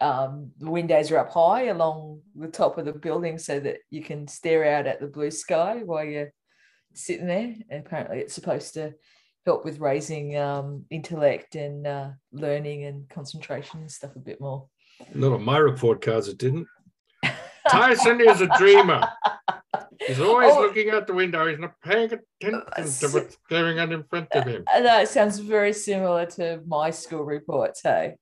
[0.00, 4.02] um, the windows are up high along the top of the building so that you
[4.02, 6.32] can stare out at the blue sky while you're
[6.94, 7.54] sitting there.
[7.70, 8.94] And apparently, it's supposed to
[9.46, 14.66] help with raising um, intellect and uh, learning and concentration and stuff a bit more.
[15.14, 16.66] Not on my report cards, it didn't.
[17.68, 19.08] Tyson is a dreamer.
[20.06, 21.46] He's always oh, looking out the window.
[21.46, 22.62] He's not paying attention
[23.00, 24.64] to what's going on in front of him.
[24.80, 27.80] No, it sounds very similar to my school reports.
[27.82, 28.14] Hey,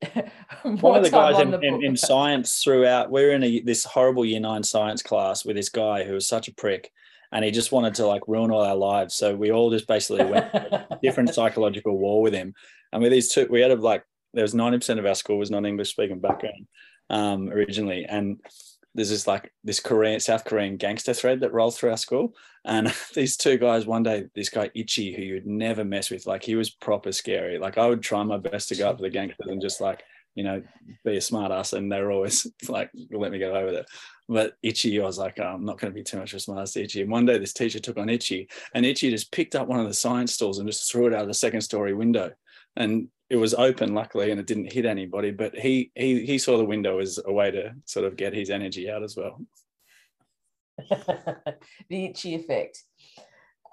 [0.62, 3.84] one of the guys in, the in, in, science throughout, we are in a, this
[3.84, 6.90] horrible year nine science class with this guy who was such a prick
[7.32, 9.14] and he just wanted to like ruin all our lives.
[9.14, 10.52] So we all just basically went
[11.02, 12.54] different psychological war with him.
[12.92, 15.50] And with these two, we had a, like, there was 90% of our school was
[15.50, 16.66] non-English speaking background
[17.08, 18.04] um, originally.
[18.04, 18.40] And
[18.94, 22.34] there's this like this Korean, South Korean gangster thread that rolls through our school.
[22.64, 26.42] And these two guys, one day, this guy Ichi, who you'd never mess with, like
[26.42, 27.58] he was proper scary.
[27.58, 30.02] Like I would try my best to go up to the gangsters and just like,
[30.34, 30.62] you know,
[31.04, 31.72] be a smart ass.
[31.72, 33.86] And they're always like, let me get over it.
[34.28, 36.40] But Ichi, I was like, oh, I'm not going to be too much of a
[36.40, 37.02] smart ass to Ichi.
[37.02, 39.88] And one day this teacher took on Ichi and Ichi just picked up one of
[39.88, 42.32] the science stools and just threw it out of the second story window.
[42.76, 45.30] And it was open, luckily, and it didn't hit anybody.
[45.30, 48.50] But he he he saw the window as a way to sort of get his
[48.50, 49.40] energy out as well.
[51.88, 52.82] the Ichi effect.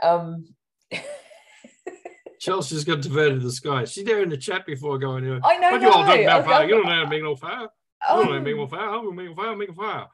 [0.04, 0.46] Um,
[2.40, 3.86] Chelsea's got diverted to the sky.
[3.86, 5.26] She's there in the chat before going.
[5.44, 5.72] I know.
[5.72, 6.66] What no, you all talking about fire?
[6.66, 7.62] You don't know how to make no fire.
[7.62, 7.68] You
[8.10, 8.80] don't know how to make no no fire.
[8.80, 9.56] How to make no fire?
[9.56, 10.06] Make a fire.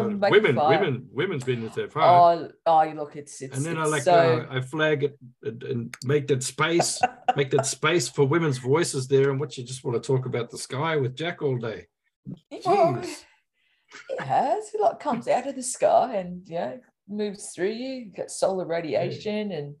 [0.00, 1.88] Um, women, women, women's business there.
[1.88, 2.50] Fire.
[2.66, 3.56] Oh, oh, look, it's it's.
[3.56, 4.46] and then I like so...
[4.50, 7.00] uh, I flag it and, and make that space,
[7.36, 9.30] make that space for women's voices there.
[9.30, 11.86] And what you just want to talk about the sky with Jack all day.
[12.64, 14.74] Well, it has.
[14.74, 16.76] It like comes out of the sky and yeah
[17.08, 17.94] moves through you.
[17.94, 19.76] You got solar radiation and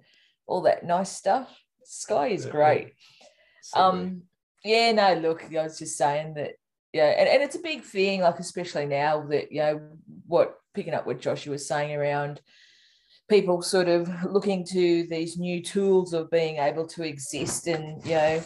[0.46, 1.48] all that nice stuff.
[1.84, 2.52] Sky is Yeah, yeah.
[2.52, 2.92] great.
[3.62, 4.22] So, Um,
[4.64, 6.52] yeah, no, look, I was just saying that,
[6.92, 9.80] yeah, and, and it's a big thing, like especially now that, you know,
[10.26, 12.40] what picking up what Joshua was saying around
[13.28, 18.14] people sort of looking to these new tools of being able to exist and, you
[18.14, 18.42] know,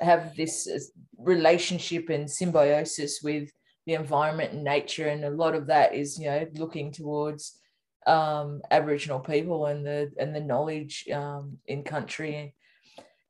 [0.00, 0.78] have this uh,
[1.18, 3.50] relationship and symbiosis with
[3.86, 5.08] the environment and nature.
[5.08, 7.58] And a lot of that is, you know, looking towards
[8.06, 12.54] um, Aboriginal people and the and the knowledge um, in country,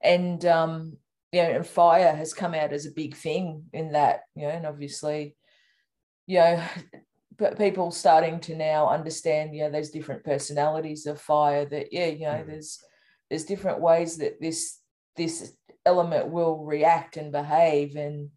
[0.02, 0.96] and um,
[1.36, 4.48] you know, and fire has come out as a big thing in that, you know,
[4.48, 5.36] and obviously,
[6.26, 6.62] you know,
[7.38, 11.66] but people starting to now understand, you know, those different personalities of fire.
[11.66, 12.46] That yeah, you know, Mm.
[12.46, 12.78] there's
[13.28, 14.80] there's different ways that this
[15.16, 15.52] this
[15.84, 18.30] element will react and behave, and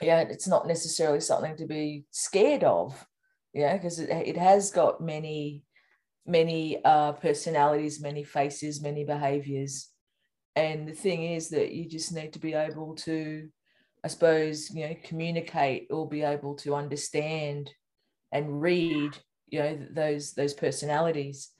[0.00, 3.06] yeah, it's not necessarily something to be scared of
[3.56, 5.62] yeah because it, it has got many
[6.26, 9.88] many uh personalities many faces many behaviors
[10.56, 13.48] and the thing is that you just need to be able to
[14.04, 17.70] i suppose you know communicate or be able to understand
[18.32, 19.16] and read
[19.48, 21.50] you know those those personalities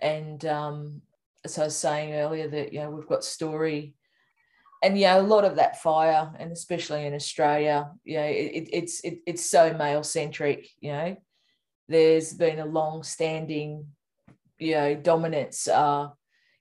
[0.00, 1.00] and um
[1.44, 3.94] as i was saying earlier that you know we've got story
[4.84, 8.68] and yeah, a lot of that fire, and especially in Australia, you know, it, it,
[8.70, 10.68] it's it, it's so male centric.
[10.78, 11.16] You know,
[11.88, 13.86] there's been a long standing,
[14.58, 16.08] you know, dominance uh,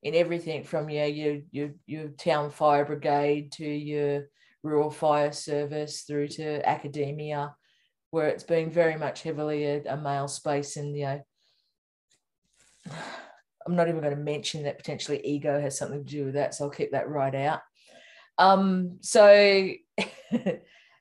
[0.04, 4.28] in everything from know, your your your town fire brigade to your
[4.62, 7.56] rural fire service through to academia,
[8.12, 11.22] where it's been very much heavily a, a male space, and you know.
[13.66, 16.54] I'm not even going to mention that potentially ego has something to do with that,
[16.54, 17.62] so I'll keep that right out.
[18.38, 19.70] Um, so,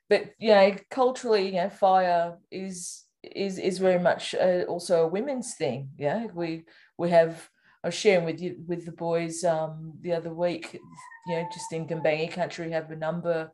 [0.09, 5.07] but you know, culturally, you know, fire is is is very much uh, also a
[5.07, 5.89] women's thing.
[5.97, 6.63] Yeah, we
[6.97, 7.49] we have.
[7.83, 10.79] I was sharing with you with the boys um, the other week.
[11.27, 13.51] You know, just in Gumbaynggirr country, have a number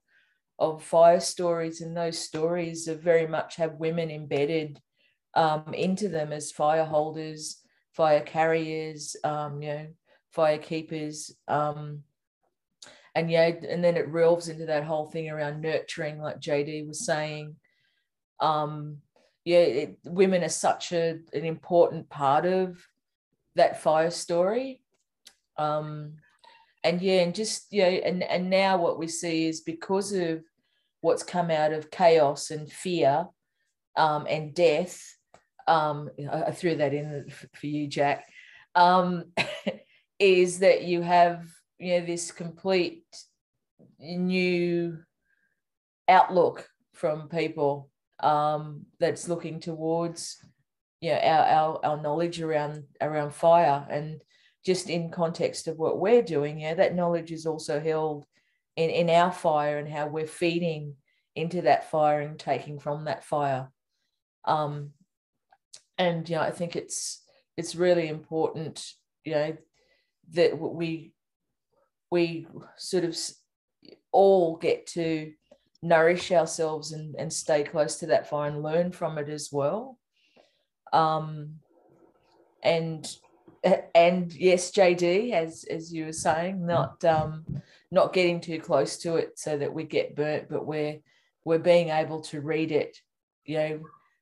[0.59, 4.79] of fire stories, and those stories are very much have women embedded
[5.33, 7.61] um, into them as fire holders,
[7.93, 9.87] fire carriers, um, you know,
[10.31, 11.33] fire keepers.
[11.47, 12.03] Um,
[13.15, 17.05] and yeah, and then it relves into that whole thing around nurturing, like JD was
[17.05, 17.55] saying.
[18.39, 18.97] Um,
[19.43, 22.77] yeah, it, women are such a, an important part of
[23.55, 24.81] that fire story.
[25.57, 26.13] Um,
[26.83, 30.41] and yeah, and just yeah, and and now what we see is because of
[31.01, 33.27] what's come out of chaos and fear
[33.95, 35.01] um, and death.
[35.67, 38.25] Um, I threw that in for you, Jack.
[38.75, 39.25] Um,
[40.19, 41.45] is that you have
[41.77, 43.03] you know this complete
[43.99, 44.97] new
[46.07, 47.89] outlook from people
[48.21, 50.43] um, that's looking towards
[51.01, 54.21] you know our, our our knowledge around around fire and
[54.65, 58.25] just in context of what we're doing yeah that knowledge is also held
[58.75, 60.95] in in our fire and how we're feeding
[61.35, 63.69] into that fire and taking from that fire
[64.45, 64.91] um
[65.97, 67.23] and you know i think it's
[67.55, 68.93] it's really important
[69.23, 69.57] you know
[70.31, 71.13] that we
[72.11, 72.47] we
[72.77, 73.17] sort of
[74.11, 75.31] all get to
[75.81, 79.98] nourish ourselves and, and stay close to that fire and learn from it as well.
[80.93, 81.59] Um,
[82.63, 83.07] and
[83.95, 87.45] and yes, JD, as as you were saying, not um,
[87.91, 90.99] not getting too close to it so that we get burnt, but we're
[91.45, 92.97] we're being able to read it.
[93.45, 93.79] You know,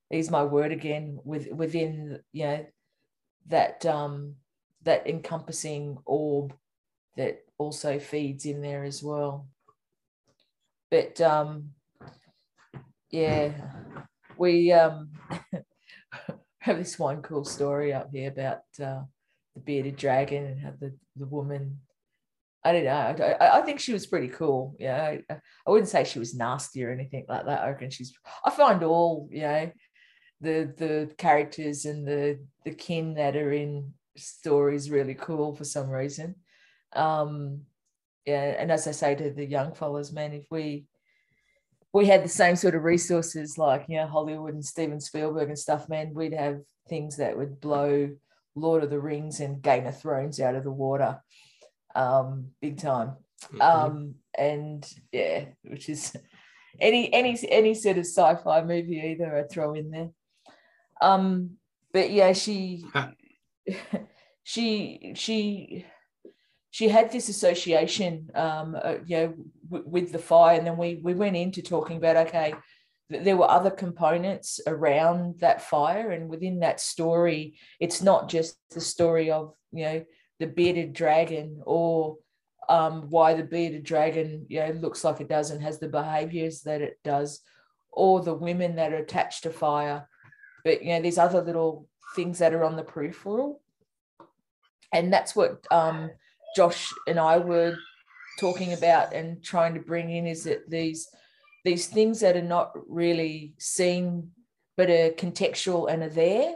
[0.09, 2.65] is my word again with within you know
[3.47, 4.36] that um,
[4.84, 6.53] that encompassing orb
[7.15, 9.47] that also feeds in there as well.
[10.89, 11.72] But um,
[13.11, 13.51] yeah,
[14.38, 15.09] we um,
[16.60, 19.01] have this one cool story up here about uh,
[19.55, 21.80] the bearded dragon and how the, the woman.
[22.64, 23.38] I don't know.
[23.39, 24.76] I, I think she was pretty cool.
[24.80, 25.36] Yeah, I,
[25.66, 27.62] I wouldn't say she was nasty or anything like that.
[27.62, 28.14] I reckon she's.
[28.43, 29.72] I find all you know,
[30.41, 35.89] the the characters and the the kin that are in stories really cool for some
[35.89, 36.36] reason.
[36.93, 37.62] Um,
[38.26, 40.86] yeah, and as I say to the young fellas, man, if we
[41.98, 45.58] we had the same sort of resources like you know Hollywood and Steven Spielberg and
[45.58, 48.12] stuff, man, we'd have things that would blow
[48.56, 51.20] Lord of the Rings and Game of Thrones out of the water,
[51.95, 53.16] um, big time.
[53.45, 53.62] Mm-hmm.
[53.62, 56.16] Um, and yeah, which is
[56.80, 60.10] any any any sort of sci-fi movie either I throw in there.
[61.02, 61.58] Um,
[61.91, 62.86] but yeah, she
[64.43, 65.86] she she
[66.78, 69.34] she had this association, um, uh, you know,
[69.72, 72.54] w- with the fire, and then we we went into talking about okay,
[73.12, 78.60] th- there were other components around that fire, and within that story, it's not just
[78.70, 80.06] the story of you know
[80.38, 82.18] the bearded dragon or
[82.70, 86.62] um, why the bearded dragon you know looks like it does and has the behaviors
[86.62, 87.42] that it does,
[87.92, 90.08] or the women that are attached to fire,
[90.64, 93.64] but you know these other little things that are on the peripheral,
[94.94, 96.12] and that's what um,
[96.58, 97.78] Josh and I were
[98.39, 101.08] talking about and trying to bring in is that these
[101.64, 104.32] these things that are not really seen
[104.76, 106.56] but are contextual and are there.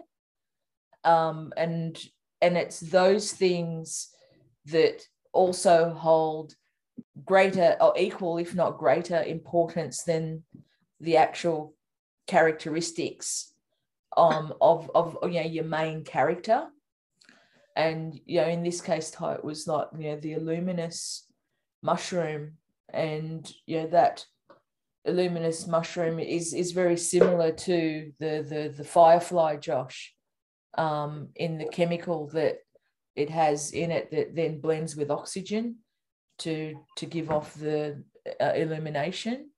[1.04, 2.04] Um, and
[2.42, 4.10] and it's those things
[4.66, 6.56] that also hold
[7.24, 10.44] greater or equal if not greater importance than
[11.00, 11.76] the actual
[12.26, 13.54] characteristics
[14.18, 16.70] um, of of you know your main character
[17.76, 21.26] and you know in this case it was like you know the Illuminous
[21.82, 22.54] mushroom.
[22.94, 24.26] And you know that
[25.06, 30.14] Illuminous mushroom is is very similar to the the the firefly josh
[30.78, 32.58] um, in the chemical that
[33.16, 35.78] it has in it that then blends with oxygen
[36.40, 38.04] to to give off the
[38.40, 39.50] uh, illumination.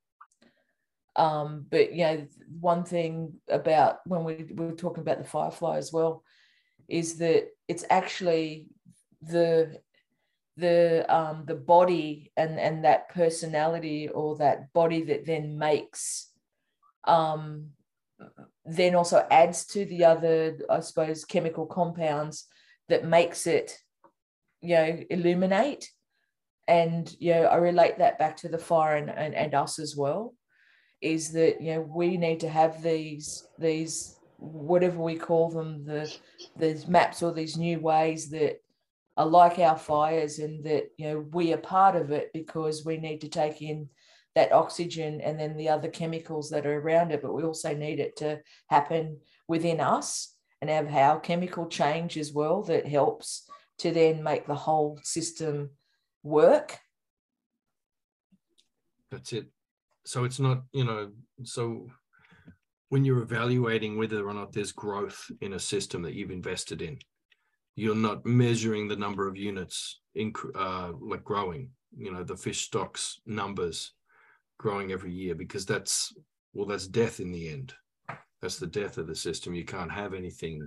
[1.15, 2.27] Um, but you know
[2.59, 6.23] one thing about when we, we were talking about the firefly as well
[6.87, 8.67] is that it's actually
[9.21, 9.79] the
[10.57, 16.29] the um the body and and that personality or that body that then makes
[17.05, 17.69] um
[18.65, 22.47] then also adds to the other i suppose chemical compounds
[22.87, 23.79] that makes it
[24.61, 25.89] you know illuminate.
[26.65, 29.97] And you know i relate that back to the fire and, and, and us as
[29.97, 30.33] well
[31.01, 36.13] is that you know we need to have these these whatever we call them, the
[36.57, 38.61] these maps or these new ways that
[39.15, 42.97] are like our fires and that you know we are part of it because we
[42.97, 43.87] need to take in
[44.35, 47.99] that oxygen and then the other chemicals that are around it, but we also need
[47.99, 53.47] it to happen within us and have how chemical change as well that helps
[53.77, 55.69] to then make the whole system
[56.23, 56.79] work.
[59.11, 59.47] That's it.
[60.05, 61.11] So it's not, you know,
[61.43, 61.87] so
[62.93, 66.95] when you're evaluating whether or not there's growth in a system that you've invested in,
[67.75, 72.61] you're not measuring the number of units in, uh, like growing, you know, the fish
[72.67, 73.93] stocks numbers
[74.59, 76.13] growing every year because that's
[76.53, 77.73] well, that's death in the end.
[78.43, 79.55] That's the death of the system.
[79.55, 80.61] You can't have anything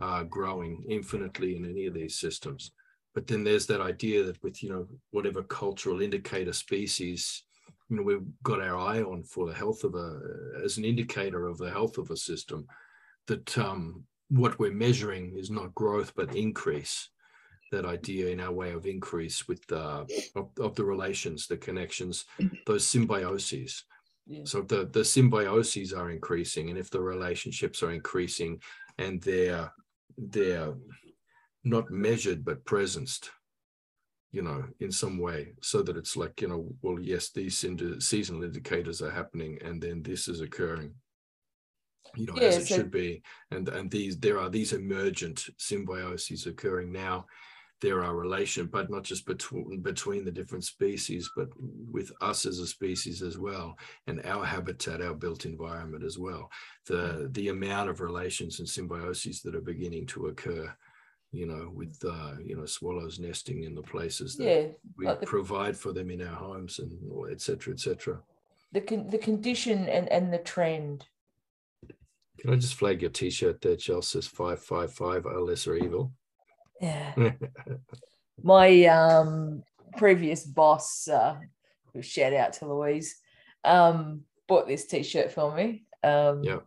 [0.00, 2.72] uh, growing infinitely in any of these systems.
[3.14, 7.42] But then there's that idea that with you know whatever cultural indicator species,
[7.88, 10.20] you know we've got our eye on for the health of a
[10.64, 12.66] as an indicator of the health of a system,
[13.26, 17.08] that um, what we're measuring is not growth but increase
[17.72, 22.24] that idea in our way of increase with the of, of the relations the connections
[22.66, 23.82] those symbioses
[24.26, 24.42] yeah.
[24.44, 28.60] so the the symbioses are increasing and if the relationships are increasing
[28.98, 29.72] and they're
[30.16, 30.74] they're
[31.64, 33.30] not measured but presenced
[34.36, 37.64] you know in some way so that it's like you know well yes these
[38.00, 40.92] seasonal indicators are happening and then this is occurring.
[42.14, 43.22] You know yeah, as it so- should be.
[43.50, 47.24] And and these there are these emergent symbioses occurring now.
[47.80, 51.48] There are relation but not just between between the different species but
[51.96, 53.76] with us as a species as well
[54.06, 56.50] and our habitat our built environment as well.
[56.90, 57.34] The mm.
[57.34, 60.66] the amount of relations and symbioses that are beginning to occur
[61.32, 64.66] you know with uh, you know swallows nesting in the places that yeah,
[64.96, 66.92] we like the, provide for them in our homes and
[67.30, 68.18] etc etc
[68.72, 71.06] the con- the condition and and the trend
[72.38, 74.18] can I just flag your T-shirt there, Chelsea?
[74.18, 75.26] Says five five five.
[75.26, 76.12] Oh, lesser evil.
[76.80, 77.14] Yeah.
[78.42, 79.62] My um,
[79.96, 81.36] previous boss, uh,
[82.00, 83.16] shout out to Louise,
[83.64, 85.84] um, bought this T-shirt for me.
[86.04, 86.58] Um, yeah.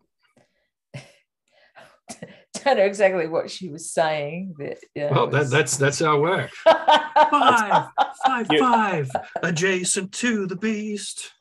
[2.63, 5.11] don't know exactly what she was saying, but yeah.
[5.11, 6.51] Well, that, that's that's our work.
[6.63, 7.89] five,
[8.25, 9.11] five, five,
[9.43, 11.31] adjacent to the beast.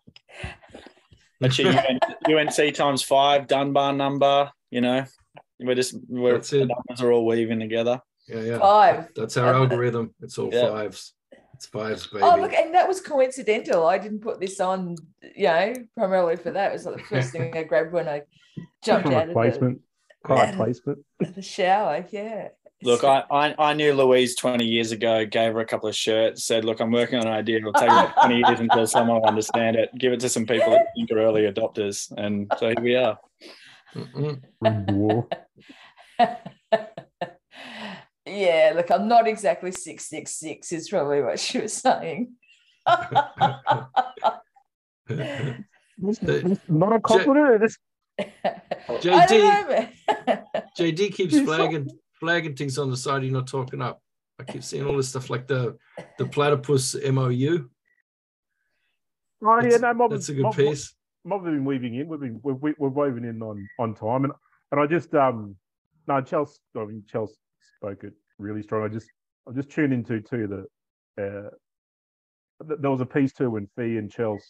[1.41, 1.73] That's your
[2.29, 4.51] UNC times five Dunbar number.
[4.71, 5.05] You know,
[5.61, 8.01] we're just we're the numbers are all weaving together.
[8.27, 8.59] Yeah, yeah.
[8.59, 9.09] Five.
[9.15, 10.15] That's our algorithm.
[10.21, 10.69] It's all yeah.
[10.69, 11.15] fives.
[11.55, 12.23] It's fives, baby.
[12.23, 13.87] Oh, look, and that was coincidental.
[13.87, 14.97] I didn't put this on,
[15.35, 16.71] you know, primarily for that.
[16.71, 18.23] It was like the first thing I grabbed when I
[18.85, 19.79] jumped out placement.
[19.79, 19.83] of
[20.25, 20.99] the, placement.
[21.21, 22.05] the shower.
[22.11, 22.49] Yeah.
[22.83, 26.45] Look, I, I, I knew Louise 20 years ago, gave her a couple of shirts,
[26.45, 27.59] said, Look, I'm working on an idea.
[27.59, 29.91] It'll take about 20 years until someone will understand it.
[29.99, 32.13] Give it to some people that think are early adopters.
[32.17, 33.19] And so here we are.
[33.95, 35.21] Mm-hmm.
[38.27, 42.35] yeah, look, I'm not exactly 666, is probably what she was saying.
[42.87, 43.33] not
[46.93, 47.73] a compliment.
[48.19, 49.93] JD,
[50.79, 51.89] JD keeps flagging
[52.19, 53.23] flagging things on the side.
[53.23, 54.03] You're not talking up.
[54.41, 55.77] I keep seeing all this stuff like the
[56.19, 57.69] the platypus MOU.
[59.43, 60.95] Oh yeah, no, mob, that's a good mob, piece.
[61.25, 62.09] Mob, have been weaving in.
[62.09, 64.33] We've been we're, we're weaving in on on time, and
[64.73, 65.57] and I just um
[66.07, 66.59] no Chelsea.
[66.77, 67.35] I mean Chelsea
[67.77, 68.85] spoke it really strong.
[68.85, 69.09] I just
[69.49, 70.67] I just tuned into too
[71.17, 71.51] the uh,
[72.61, 74.41] there was a piece too when Fee and Chels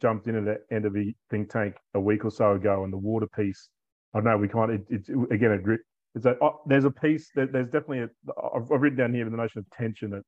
[0.00, 2.92] jumped in at the end of the think tank a week or so ago, and
[2.92, 3.68] the water piece.
[4.14, 4.70] I know we can't.
[4.70, 5.80] It, it, again, it,
[6.14, 8.08] is that oh, there's a piece that there's definitely a,
[8.54, 10.22] I've, I've written down here the notion of tension that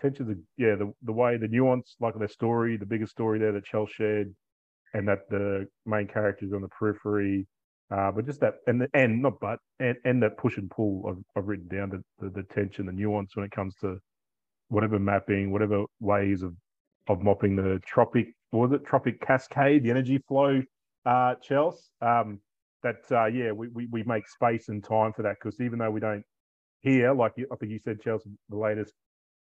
[0.00, 3.52] tension the yeah the, the way the nuance like their story the biggest story there
[3.52, 4.34] that Chels shared
[4.94, 7.46] and that the main characters on the periphery
[7.90, 11.04] uh, but just that and the, and not but and, and that push and pull
[11.08, 13.98] I've, I've written down the, the, the tension the nuance when it comes to
[14.68, 16.54] whatever mapping whatever ways of
[17.08, 20.62] of mopping the tropic was it trophic cascade the energy flow
[21.06, 22.38] uh Chels um
[22.82, 25.90] that uh, yeah, we, we we make space and time for that because even though
[25.90, 26.24] we don't
[26.82, 28.94] hear, like I think you said, Chelsea, the latest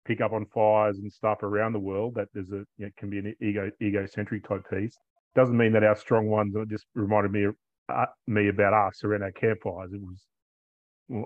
[0.06, 3.10] pick up on fires and stuff around the world, that there's a you know, can
[3.10, 4.98] be an ego egocentric type piece.
[5.36, 6.56] Doesn't mean that our strong ones.
[6.56, 7.48] It just reminded me
[7.90, 9.92] uh, me about us around our campfires.
[9.94, 10.26] It was,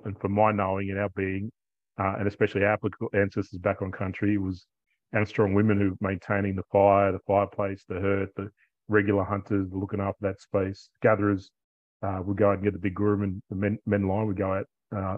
[0.06, 1.52] and for my knowing and our being,
[2.00, 2.78] uh, and especially our
[3.14, 4.66] ancestors back on country, was
[5.14, 8.49] and strong women who are maintaining the fire, the fireplace, the hearth, the
[8.88, 11.49] regular hunters, looking after that space, gatherers
[12.03, 14.27] uh, we go out and get the big groom and the men, men line.
[14.27, 14.65] would go out
[14.95, 15.18] uh,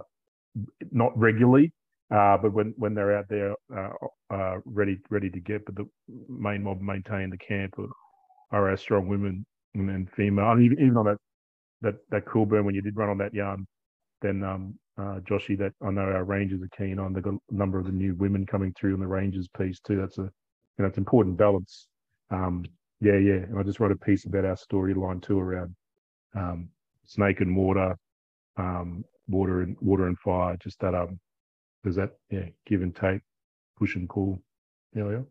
[0.91, 1.73] not regularly,
[2.13, 3.89] uh, but when, when they're out there uh,
[4.31, 5.65] uh, ready ready to get.
[5.65, 5.89] But the
[6.30, 7.89] main mob maintain the camp are,
[8.51, 10.51] our strong women and female.
[10.51, 11.17] And even, even on that
[11.81, 13.65] that that cool burn when you did run on that yarn,
[14.22, 17.13] then um, uh, Joshy, that I know our rangers are keen on.
[17.13, 19.97] They've got a number of the new women coming through on the rangers piece too.
[19.97, 20.31] That's a you
[20.80, 21.88] know it's important balance.
[22.31, 22.65] Um,
[23.01, 23.34] yeah, yeah.
[23.34, 25.76] And I just wrote a piece about our storyline too around
[26.34, 26.69] um,
[27.05, 27.97] snake and water,
[28.57, 30.55] um, water and water and fire.
[30.57, 31.19] Just that um,
[31.84, 33.22] there's that yeah, give and take,
[33.77, 34.41] push and pull.
[34.93, 35.22] Yeah, yeah.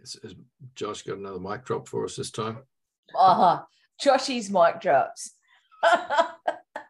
[0.00, 0.34] Has, has
[0.74, 2.58] Josh got another mic drop for us this time?
[3.16, 3.62] Uh-huh.
[4.02, 5.34] Joshy's mic drops.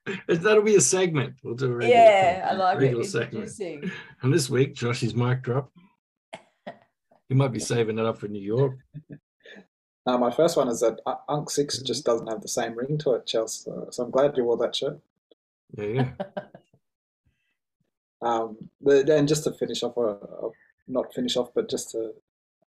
[0.29, 1.35] That'll be a segment.
[1.43, 3.07] We'll do a regular, yeah, I like regular it.
[3.07, 3.45] segment.
[3.49, 3.91] Introducing.
[4.23, 5.71] And this week, Joshy's mic drop.
[7.29, 8.79] You might be saving it up for New York.
[10.07, 12.99] Uh, my first one is that uh, Unk Six just doesn't have the same ring
[12.99, 13.63] to it, Chelsea.
[13.63, 15.01] So, so I'm glad you wore that shirt.
[15.79, 16.11] Yeah, yeah.
[18.21, 20.53] Um, but then just to finish off, or, or
[20.89, 22.13] not finish off, but just to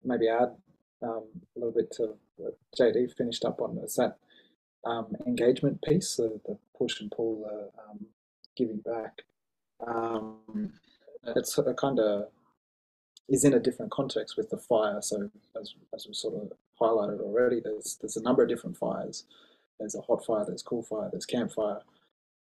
[0.03, 0.55] maybe add
[1.01, 1.23] um,
[1.55, 4.18] a little bit to what JD finished up on is that
[4.85, 8.05] um, engagement piece, the, the push and pull, the um,
[8.55, 9.22] giving back.
[9.85, 10.72] Um,
[11.35, 12.27] it's a kind of
[13.30, 15.01] is in a different context with the fire.
[15.01, 15.30] So
[15.60, 19.26] as, as we sort of highlighted already, there's there's a number of different fires.
[19.80, 21.80] There's a hot fire, there's cool fire, there's campfire,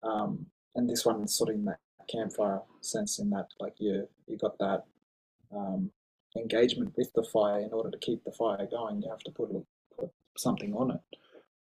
[0.03, 0.45] um,
[0.75, 1.79] and this one's sort of in that
[2.09, 3.19] campfire sense.
[3.19, 4.85] In that, like you you got that
[5.55, 5.91] um,
[6.37, 7.59] engagement with the fire.
[7.59, 9.49] In order to keep the fire going, you have to put,
[9.97, 11.01] put something on it,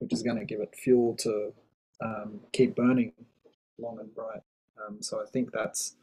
[0.05, 1.51] which is going to give it fuel to
[2.05, 3.11] um, keep burning
[3.79, 4.43] long and bright.
[4.87, 5.97] Um, so I think that's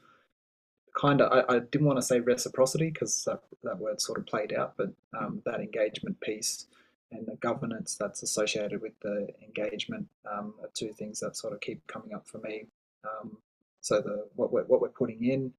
[0.99, 4.25] kind of I, I, didn't want to say reciprocity because that, that word sort of
[4.25, 6.65] played out, but um, that engagement piece
[7.11, 11.61] and the governance that's associated with the engagement um, are two things that sort of
[11.61, 12.65] keep coming up for me.
[13.03, 13.37] Um,
[13.81, 15.53] so the what we're, what we're putting in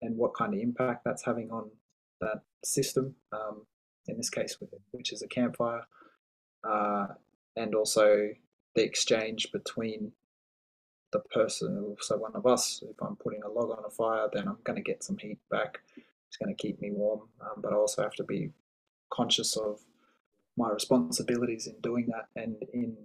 [0.00, 1.70] and what kind of impact that's having on
[2.22, 3.66] that system, um,
[4.08, 4.56] in this case,
[4.92, 5.82] which is a campfire,
[6.64, 7.08] uh,
[7.56, 8.30] and also
[8.74, 10.12] the exchange between
[11.12, 14.48] the person, so one of us, if I'm putting a log on a fire, then
[14.48, 15.80] I'm going to get some heat back.
[16.28, 18.50] It's going to keep me warm, um, but I also have to be
[19.10, 19.80] conscious of
[20.56, 22.96] my responsibilities in doing that and in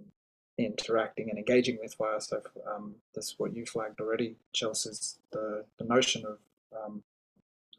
[0.58, 2.20] interacting and engaging with fire.
[2.20, 6.38] So um, that's what you flagged already, Chelsea, is the, the notion of
[6.84, 7.02] um,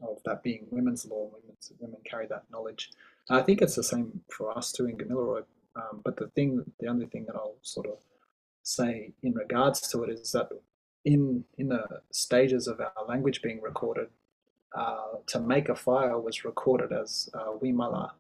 [0.01, 1.29] of that being women's law.
[1.31, 2.91] Women's, women carry that knowledge.
[3.29, 5.43] And I think it's the same for us too in Gamilaroi.
[5.75, 7.97] Um, but the thing, the only thing that I'll sort of
[8.63, 10.49] say in regards to it is that
[11.05, 14.07] in in the stages of our language being recorded,
[14.75, 18.11] uh, to make a fire was recorded as uh, Wimala,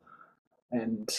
[0.71, 1.09] and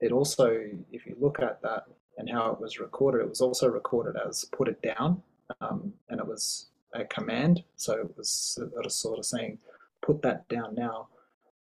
[0.00, 0.46] it also,
[0.92, 1.84] if you look at that
[2.18, 5.22] and how it was recorded, it was also recorded as put it down,
[5.60, 8.58] um, and it was a command, so it was
[8.88, 9.58] sort of saying
[10.02, 11.08] put that down now,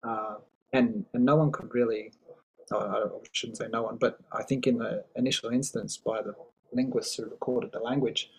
[0.02, 0.36] uh,
[0.72, 2.12] and and no one could really.
[2.72, 6.34] I shouldn't say no one, but I think in the initial instance, by the
[6.72, 8.30] linguists who recorded the language,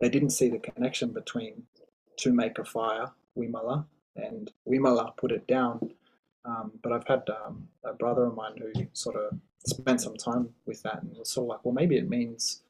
[0.00, 1.64] they didn't see the connection between
[2.18, 3.84] to make a fire, Wimala,
[4.16, 5.90] and Wimala put it down.
[6.44, 10.50] Um, but I've had um, a brother of mine who sort of spent some time
[10.66, 12.62] with that and was sort of like, well, maybe it means,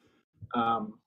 [0.53, 0.99] um,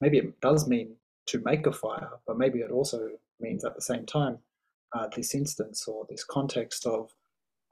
[0.00, 0.96] maybe it does mean
[1.26, 3.10] to make a fire, but maybe it also
[3.40, 4.38] means at the same time
[4.94, 7.10] uh, this instance or this context of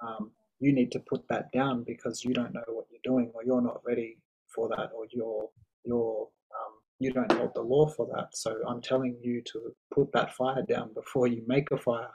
[0.00, 0.30] um,
[0.64, 3.60] you need to put that down because you don't know what you're doing or you're
[3.60, 4.16] not ready
[4.48, 5.50] for that or you're
[5.84, 6.22] you're
[6.58, 8.28] um, you don't hold the law for that.
[8.34, 12.14] So I'm telling you to put that fire down before you make a fire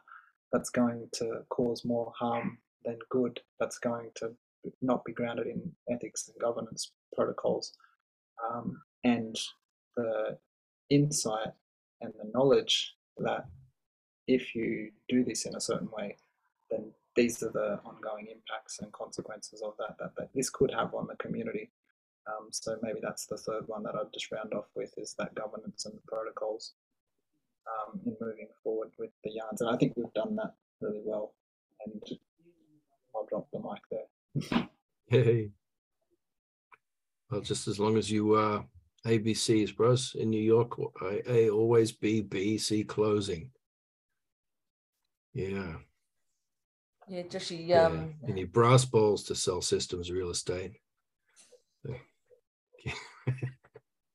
[0.51, 3.39] that's going to cause more harm than good.
[3.59, 4.31] That's going to
[4.81, 7.73] not be grounded in ethics and governance protocols.
[8.49, 9.35] Um, and
[9.95, 10.39] the
[10.89, 11.53] insight
[12.01, 13.45] and the knowledge that
[14.27, 16.17] if you do this in a certain way,
[16.71, 20.93] then these are the ongoing impacts and consequences of that that, that this could have
[20.93, 21.69] on the community.
[22.27, 25.35] Um, so maybe that's the third one that I'd just round off with is that
[25.35, 26.73] governance and the protocols
[27.67, 29.59] um, in moving forward with the yarns.
[29.59, 31.33] And I think we've done that really well.
[31.85, 32.01] And
[33.13, 34.69] I'll drop the mic there.
[35.07, 35.49] Hey.
[37.31, 38.63] Well, just as long as you are
[39.07, 43.49] ABCs, bros, in New York, A, A always B, B, C closing.
[45.33, 45.77] Yeah.
[47.09, 47.67] Yeah, Joshy.
[47.67, 47.85] yeah.
[47.87, 50.73] Um, You need brass balls to sell systems real estate.